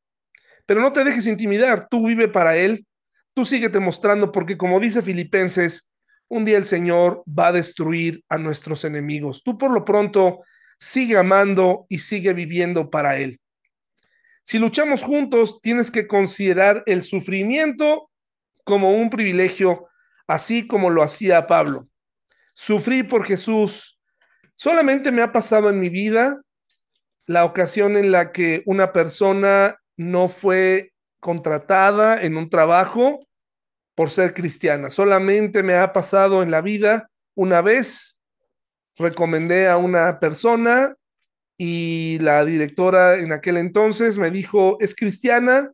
[0.69, 2.87] Pero no te dejes intimidar, tú vive para Él,
[3.33, 5.91] tú síguete mostrando, porque como dice Filipenses,
[6.29, 9.43] un día el Señor va a destruir a nuestros enemigos.
[9.43, 10.41] Tú por lo pronto
[10.79, 13.41] sigue amando y sigue viviendo para Él.
[14.43, 18.11] Si luchamos juntos, tienes que considerar el sufrimiento
[18.63, 19.89] como un privilegio,
[20.27, 21.89] así como lo hacía Pablo.
[22.53, 23.99] Sufrir por Jesús
[24.55, 26.43] solamente me ha pasado en mi vida
[27.25, 33.21] la ocasión en la que una persona no fue contratada en un trabajo
[33.95, 34.89] por ser cristiana.
[34.89, 38.19] Solamente me ha pasado en la vida una vez,
[38.97, 40.95] recomendé a una persona
[41.59, 45.73] y la directora en aquel entonces me dijo, ¿es cristiana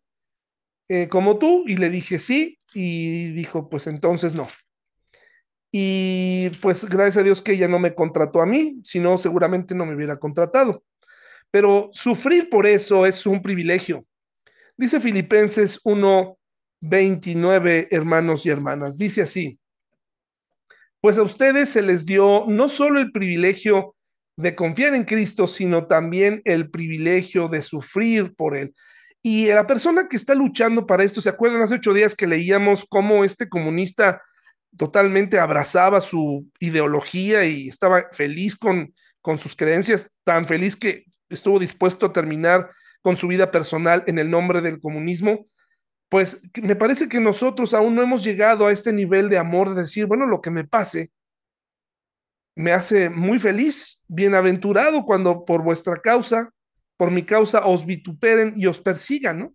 [0.89, 1.65] eh, como tú?
[1.67, 4.49] Y le dije, sí, y dijo, pues entonces no.
[5.71, 9.75] Y pues gracias a Dios que ella no me contrató a mí, si no, seguramente
[9.75, 10.83] no me hubiera contratado.
[11.51, 14.07] Pero sufrir por eso es un privilegio.
[14.77, 16.39] Dice Filipenses 1,
[16.81, 18.99] 29, hermanos y hermanas.
[18.99, 19.59] Dice así,
[21.01, 23.95] pues a ustedes se les dio no solo el privilegio
[24.37, 28.75] de confiar en Cristo, sino también el privilegio de sufrir por Él.
[29.23, 32.85] Y la persona que está luchando para esto, ¿se acuerdan hace ocho días que leíamos
[32.89, 34.21] cómo este comunista
[34.77, 41.61] totalmente abrazaba su ideología y estaba feliz con, con sus creencias, tan feliz que estuvo
[41.61, 42.71] dispuesto a terminar
[43.05, 45.47] con su vida personal en el nombre del comunismo,
[46.09, 49.83] pues me parece que nosotros aún no hemos llegado a este nivel de amor de
[49.83, 51.11] decir, bueno, lo que me pase
[52.57, 56.51] me hace muy feliz, bienaventurado cuando por vuestra causa,
[56.97, 59.55] por mi causa, os vituperen y os persigan, ¿no?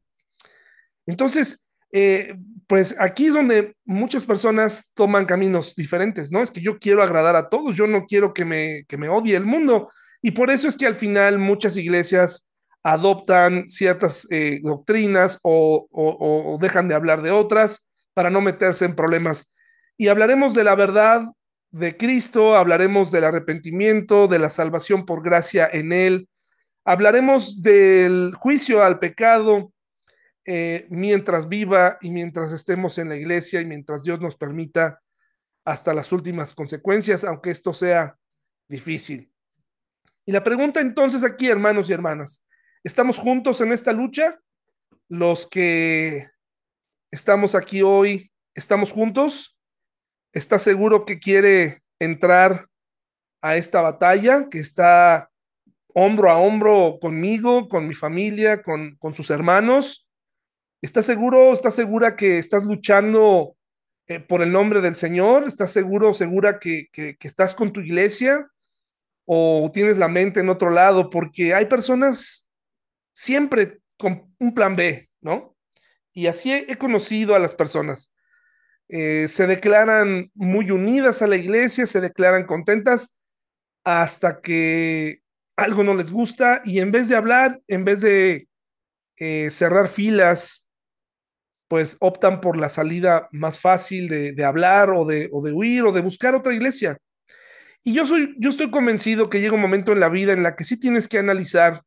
[1.07, 2.35] Entonces, eh,
[2.67, 6.43] pues aquí es donde muchas personas toman caminos diferentes, ¿no?
[6.43, 9.35] Es que yo quiero agradar a todos, yo no quiero que me, que me odie
[9.35, 9.89] el mundo,
[10.21, 12.48] y por eso es que al final muchas iglesias
[12.83, 19.51] adoptan ciertas eh, doctrinas o, dejan de hablar de otras para no meterse en problemas.
[19.97, 21.23] Y hablaremos de la verdad
[21.71, 26.29] de Cristo, hablaremos del arrepentimiento, de la salvación por gracia en Él,
[26.85, 29.71] hablaremos del juicio al pecado,
[30.45, 34.99] eh, mientras viva y mientras estemos en la iglesia y mientras Dios nos permita
[35.63, 38.17] hasta las últimas consecuencias, aunque esto sea
[38.67, 39.31] difícil.
[40.25, 42.45] Y la pregunta entonces aquí, hermanos y hermanas,
[42.83, 44.39] ¿estamos juntos en esta lucha?
[45.07, 46.27] Los que
[47.11, 49.57] estamos aquí hoy, ¿estamos juntos?
[50.33, 52.67] ¿Está seguro que quiere entrar
[53.41, 55.29] a esta batalla, que está
[55.93, 60.07] hombro a hombro conmigo, con mi familia, con, con sus hermanos?
[60.81, 63.57] ¿Estás seguro, estás segura que estás luchando
[64.07, 65.43] eh, por el nombre del Señor?
[65.45, 68.47] ¿Estás seguro, segura que, que, que estás con tu iglesia?
[69.25, 71.09] ¿O tienes la mente en otro lado?
[71.09, 72.48] Porque hay personas
[73.19, 75.57] siempre con un plan B, ¿no?
[76.13, 78.13] Y así he, conocido a las personas.
[78.87, 83.17] Eh, se declaran muy unidas a la iglesia, se declaran contentas
[83.83, 85.19] hasta que
[85.57, 88.47] algo no les gusta y en vez de hablar, en vez de
[89.17, 90.65] eh, cerrar filas,
[91.67, 95.83] pues optan por la salida más fácil de, de hablar o de, o de, huir
[95.83, 96.97] o de buscar otra iglesia.
[97.83, 100.55] Y yo, soy, yo estoy convencido que llega un momento en la vida en la
[100.55, 101.83] que sí tienes que analizar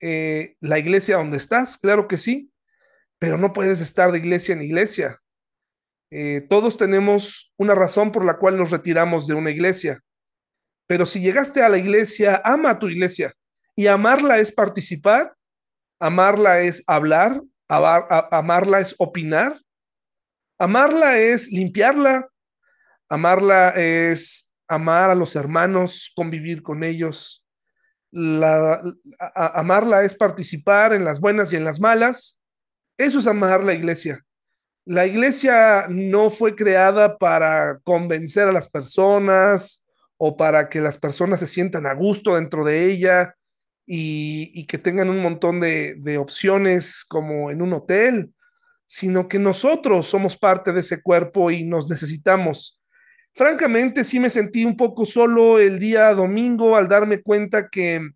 [0.00, 2.52] eh, la iglesia donde estás, claro que sí,
[3.18, 5.18] pero no puedes estar de iglesia en iglesia.
[6.10, 10.00] Eh, todos tenemos una razón por la cual nos retiramos de una iglesia.
[10.86, 13.32] Pero si llegaste a la iglesia, ama a tu iglesia.
[13.76, 15.34] Y amarla es participar,
[16.00, 19.60] amarla es hablar, amar, amarla es opinar,
[20.58, 22.28] amarla es limpiarla,
[23.08, 27.39] amarla es amar a los hermanos, convivir con ellos.
[28.12, 28.82] La,
[29.34, 32.40] amarla es participar en las buenas y en las malas.
[32.98, 34.24] Eso es amar la iglesia.
[34.84, 39.84] La iglesia no fue creada para convencer a las personas
[40.16, 43.34] o para que las personas se sientan a gusto dentro de ella
[43.86, 48.32] y, que tengan un montón de opciones como en un hotel,
[48.90, 52.79] sino que nosotros somos parte de ese cuerpo y nos necesitamos.
[53.34, 58.10] Francamente, sí me sentí un poco solo el día domingo al darme cuenta que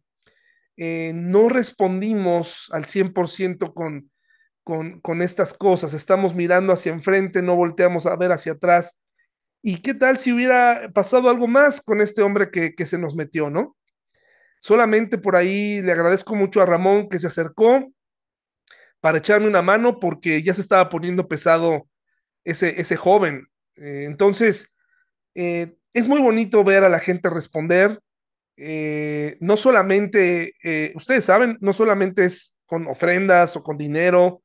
[0.76, 4.10] eh, no respondimos al 100% con,
[4.64, 5.94] con, con estas cosas.
[5.94, 8.98] Estamos mirando hacia enfrente, no volteamos a ver hacia atrás.
[9.62, 13.14] ¿Y qué tal si hubiera pasado algo más con este hombre que, que se nos
[13.14, 13.76] metió, no?
[14.58, 17.92] Solamente por ahí le agradezco mucho a Ramón que se acercó
[19.00, 21.88] para echarme una mano porque ya se estaba poniendo pesado
[22.44, 23.46] ese, ese joven.
[23.76, 24.73] Eh, entonces,
[25.34, 28.00] eh, es muy bonito ver a la gente responder.
[28.56, 34.42] Eh, no solamente, eh, ustedes saben, no solamente es con ofrendas o con dinero,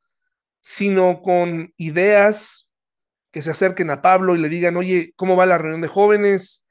[0.62, 2.68] sino con ideas
[3.32, 6.66] que se acerquen a Pablo y le digan, oye, ¿cómo va la reunión de jóvenes?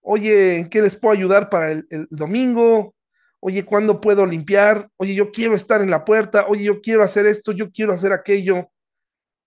[0.00, 2.94] Oye, ¿en qué les puedo ayudar para el, el domingo?
[3.40, 4.88] Oye, ¿cuándo puedo limpiar?
[4.96, 6.46] Oye, yo quiero estar en la puerta.
[6.48, 8.70] Oye, yo quiero hacer esto, yo quiero hacer aquello.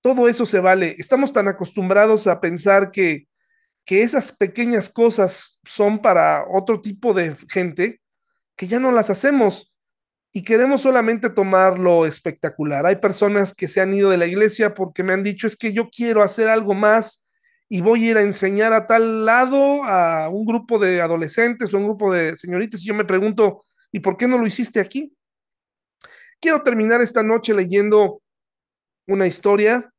[0.02, 0.96] Todo eso se vale.
[0.98, 3.29] Estamos tan acostumbrados a pensar que,
[3.90, 8.00] que esas pequeñas cosas son para otro tipo de gente
[8.56, 9.74] que ya no las hacemos
[10.32, 12.86] y queremos solamente tomar lo espectacular.
[12.86, 15.74] Hay personas que se han ido de la iglesia porque me han dicho es que
[15.74, 17.26] yo quiero hacer algo más
[17.68, 21.78] y voy a ir a enseñar a tal lado a un grupo de adolescentes o
[21.80, 25.18] un grupo de señoritas y yo me pregunto, ¿y por qué no lo hiciste aquí?
[26.40, 28.22] Quiero terminar esta noche leyendo
[29.08, 29.92] una historia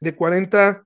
[0.00, 0.82] de 40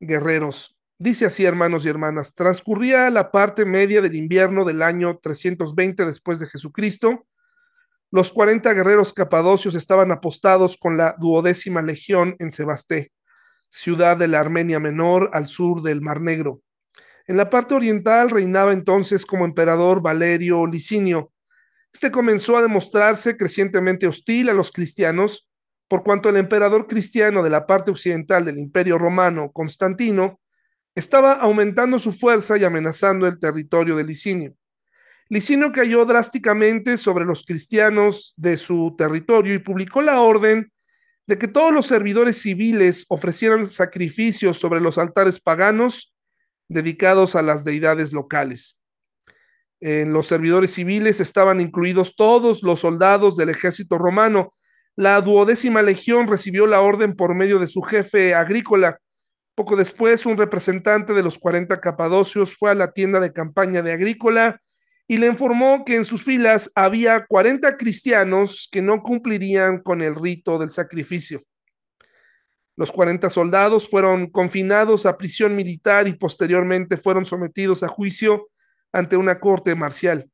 [0.00, 0.73] guerreros.
[1.04, 6.40] Dice así, hermanos y hermanas, transcurría la parte media del invierno del año 320 después
[6.40, 7.26] de Jesucristo
[8.14, 13.10] los 40 guerreros capadocios estaban apostados con la duodécima legión en Sebasté,
[13.68, 16.60] ciudad de la Armenia Menor al sur del Mar Negro.
[17.26, 21.32] En la parte oriental reinaba entonces como emperador Valerio Licinio.
[21.92, 25.48] Este comenzó a demostrarse crecientemente hostil a los cristianos,
[25.88, 30.38] por cuanto el emperador cristiano de la parte occidental del Imperio Romano, Constantino,
[30.94, 34.54] estaba aumentando su fuerza y amenazando el territorio de Licinio.
[35.28, 40.70] Licinio cayó drásticamente sobre los cristianos de su territorio y publicó la orden
[41.26, 46.14] de que todos los servidores civiles ofrecieran sacrificios sobre los altares paganos
[46.68, 48.80] dedicados a las deidades locales.
[49.80, 54.54] En los servidores civiles estaban incluidos todos los soldados del ejército romano.
[54.96, 58.98] La duodécima legión recibió la orden por medio de su jefe agrícola.
[59.54, 63.92] Poco después, un representante de los 40 capadocios fue a la tienda de campaña de
[63.92, 64.60] agrícola
[65.06, 70.14] y le informó que en sus filas había 40 cristianos que no cumplirían con el
[70.14, 71.42] rito del sacrificio.
[72.76, 78.48] Los 40 soldados fueron confinados a prisión militar y posteriormente fueron sometidos a juicio
[78.92, 80.28] ante una corte marcial.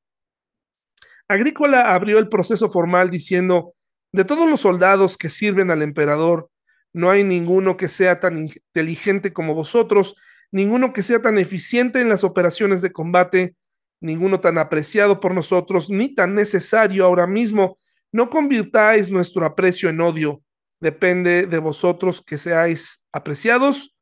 [1.29, 3.75] Agrícola abrió el proceso formal diciendo,
[4.13, 6.49] De todos los soldados que sirven al emperador,
[6.93, 10.17] no hay ninguno que sea tan inteligente como vosotros,
[10.51, 13.55] ninguno que sea tan eficiente en las operaciones de combate,
[14.01, 17.79] ninguno tan apreciado por nosotros, ni tan necesario ahora mismo.
[18.13, 20.43] No convirtáis nuestro aprecio en odio.
[20.81, 23.95] Depende de vosotros que seáis apreciados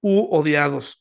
[0.00, 1.00] u odiados.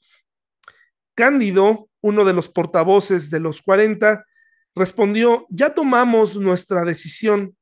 [1.14, 4.26] Cándido, uno de los portavoces de los cuarenta,
[4.74, 7.56] respondió, ya tomamos nuestra decisión,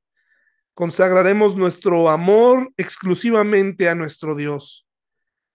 [0.73, 4.87] consagraremos nuestro amor exclusivamente a nuestro Dios.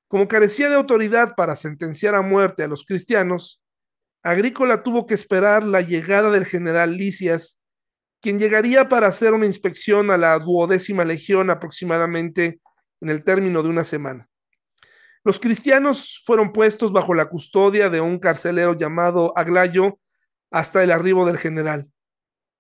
[0.09, 3.61] Como carecía de autoridad para sentenciar a muerte a los cristianos,
[4.23, 7.61] Agrícola tuvo que esperar la llegada del general Licias,
[8.21, 12.61] quien llegaría para hacer una inspección a la duodécima legión aproximadamente
[13.01, 14.27] en el término de una semana.
[15.25, 19.99] Los cristianos fueron puestos bajo la custodia de un carcelero llamado Aglayo
[20.51, 21.93] hasta el arribo del general.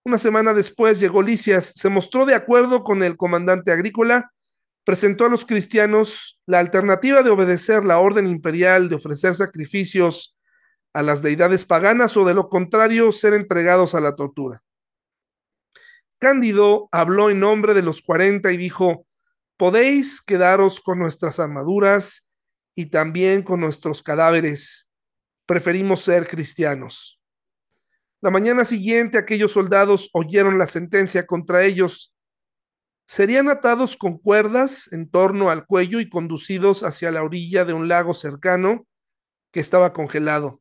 [0.08, 4.32] Una semana después llegó Licias, se mostró de acuerdo con el comandante agrícola,
[4.82, 10.34] presentó a los cristianos la alternativa de obedecer la orden imperial de ofrecer sacrificios
[10.94, 14.62] a las deidades paganas o de lo contrario ser entregados a la tortura.
[16.18, 19.06] Cándido habló en nombre de los cuarenta y dijo,
[19.58, 22.26] podéis quedaros con nuestras armaduras
[22.74, 24.88] y también con nuestros cadáveres.
[25.44, 27.17] Preferimos ser cristianos.
[28.20, 32.12] La mañana siguiente aquellos soldados oyeron la sentencia contra ellos.
[33.06, 37.86] Serían atados con cuerdas en torno al cuello y conducidos hacia la orilla de un
[37.86, 38.88] lago cercano
[39.52, 40.60] que estaba congelado.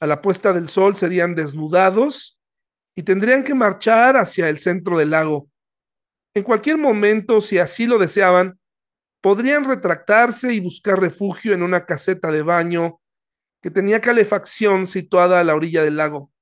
[0.00, 2.38] A la puesta del sol serían desnudados
[2.96, 5.50] y tendrían que marchar hacia el centro del lago.
[6.34, 8.58] En cualquier momento, si así lo deseaban,
[9.20, 13.00] podrían retractarse y buscar refugio en una caseta de baño
[13.60, 16.32] que tenía calefacción situada a la orilla del lago.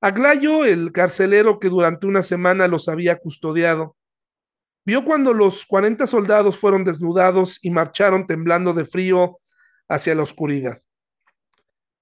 [0.00, 3.96] Aglayo, el carcelero que durante una semana los había custodiado,
[4.84, 9.40] vio cuando los cuarenta soldados fueron desnudados y marcharon temblando de frío
[9.88, 10.80] hacia la oscuridad.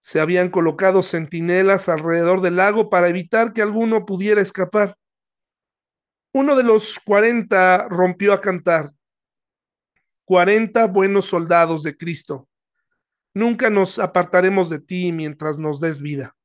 [0.03, 4.97] Se habían colocado centinelas alrededor del lago para evitar que alguno pudiera escapar.
[6.33, 8.91] Uno de los cuarenta rompió a cantar.
[10.27, 12.47] Cuarenta buenos soldados de Cristo.
[13.33, 16.36] Nunca nos apartaremos de ti mientras nos des vida.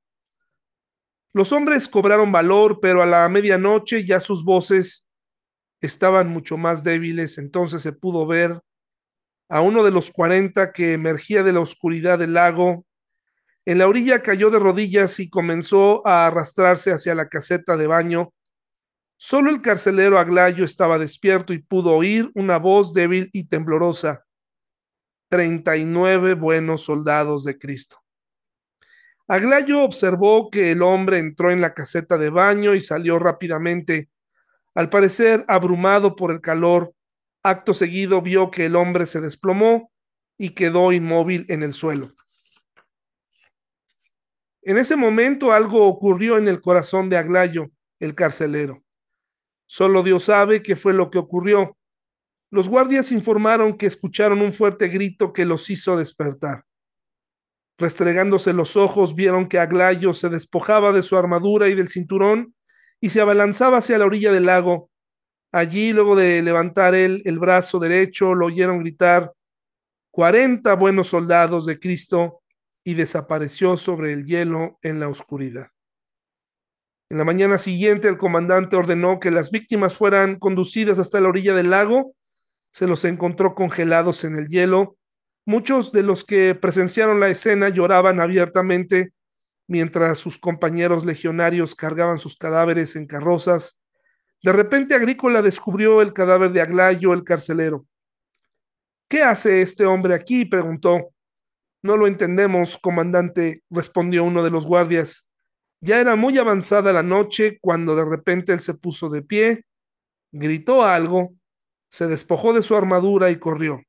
[1.33, 5.07] Los hombres cobraron valor, pero a la medianoche ya sus voces
[5.79, 7.37] estaban mucho más débiles.
[7.37, 8.59] Entonces se pudo ver
[9.49, 12.85] a uno de los cuarenta que emergía de la oscuridad del lago.
[13.65, 18.33] En la orilla cayó de rodillas y comenzó a arrastrarse hacia la caseta de baño.
[19.17, 24.25] Solo el carcelero Aglayo estaba despierto y pudo oír una voz débil y temblorosa.
[25.29, 28.00] Treinta y nueve buenos soldados de Cristo.
[29.31, 34.09] Aglayo observó que el hombre entró en la caseta de baño y salió rápidamente.
[34.75, 36.93] Al parecer, abrumado por el calor,
[37.41, 39.89] acto seguido vio que el hombre se desplomó
[40.37, 42.09] y quedó inmóvil en el suelo.
[44.63, 47.71] En ese momento algo ocurrió en el corazón de Aglayo,
[48.01, 48.83] el carcelero.
[49.65, 51.77] Solo Dios sabe qué fue lo que ocurrió.
[52.49, 56.65] Los guardias informaron que escucharon un fuerte grito que los hizo despertar.
[57.81, 62.53] Restregándose los ojos, vieron que Aglayo se despojaba de su armadura y del cinturón
[62.99, 64.91] y se abalanzaba hacia la orilla del lago.
[65.51, 69.33] Allí, luego de levantar él el brazo derecho, lo oyeron gritar,
[70.11, 72.43] cuarenta buenos soldados de Cristo,
[72.83, 75.69] y desapareció sobre el hielo en la oscuridad.
[77.09, 81.55] En la mañana siguiente, el comandante ordenó que las víctimas fueran conducidas hasta la orilla
[81.55, 82.13] del lago.
[82.71, 84.97] Se los encontró congelados en el hielo
[85.45, 89.13] Muchos de los que presenciaron la escena lloraban abiertamente
[89.67, 93.81] mientras sus compañeros legionarios cargaban sus cadáveres en carrozas.
[94.43, 97.85] De repente Agrícola descubrió el cadáver de Aglayo, el carcelero.
[99.07, 100.45] ¿Qué hace este hombre aquí?
[100.45, 101.11] preguntó.
[101.81, 105.27] No lo entendemos, comandante, respondió uno de los guardias.
[105.79, 109.65] Ya era muy avanzada la noche cuando de repente él se puso de pie,
[110.31, 111.33] gritó algo,
[111.89, 113.81] se despojó de su armadura y corrió.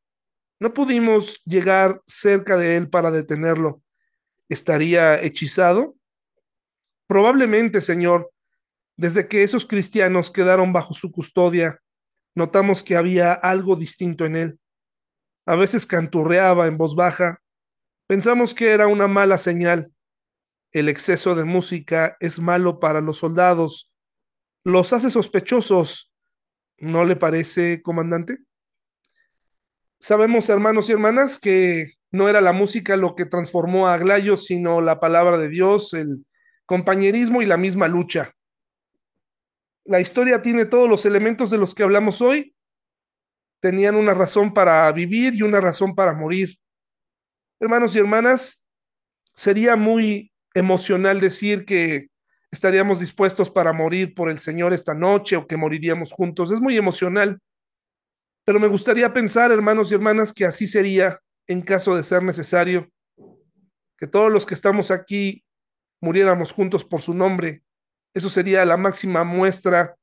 [0.62, 3.82] No pudimos llegar cerca de él para detenerlo.
[4.48, 5.96] ¿Estaría hechizado?
[7.08, 8.30] Probablemente, Señor.
[8.96, 11.80] Desde que esos cristianos quedaron bajo su custodia,
[12.36, 14.60] notamos que había algo distinto en él.
[15.46, 17.42] A veces canturreaba en voz baja.
[18.06, 19.92] Pensamos que era una mala señal.
[20.70, 23.90] El exceso de música es malo para los soldados.
[24.62, 26.12] Los hace sospechosos.
[26.78, 28.38] ¿No le parece, comandante?
[30.02, 34.80] Sabemos, hermanos y hermanas, que no era la música lo que transformó a Aglayo, sino
[34.80, 36.26] la palabra de Dios, el
[36.66, 38.34] compañerismo y la misma lucha.
[39.84, 42.52] La historia tiene todos los elementos de los que hablamos hoy.
[43.60, 46.58] Tenían una razón para vivir y una razón para morir.
[47.60, 48.66] Hermanos y hermanas,
[49.36, 52.08] sería muy emocional decir que
[52.50, 56.50] estaríamos dispuestos para morir por el Señor esta noche o que moriríamos juntos.
[56.50, 57.38] Es muy emocional.
[58.44, 62.90] Pero me gustaría pensar, hermanos y hermanas, que así sería en caso de ser necesario,
[63.96, 65.44] que todos los que estamos aquí
[66.00, 67.62] muriéramos juntos por su nombre.
[68.14, 69.96] Eso sería la máxima muestra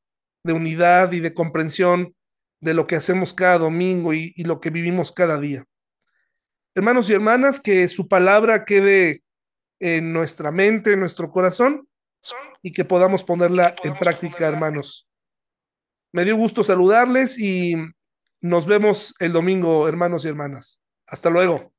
[0.44, 2.16] de unidad y de comprensión
[2.62, 5.66] de lo que hacemos cada domingo y, y lo que vivimos cada día.
[6.76, 9.24] Hermanos y hermanas, que su palabra quede
[9.80, 11.88] en nuestra mente, en nuestro corazón
[12.62, 15.08] y que podamos ponerla en práctica, hermanos.
[16.14, 17.76] Me dio gusto saludarles y
[18.42, 20.82] nos vemos el domingo, hermanos y hermanas.
[21.08, 21.74] Hasta luego.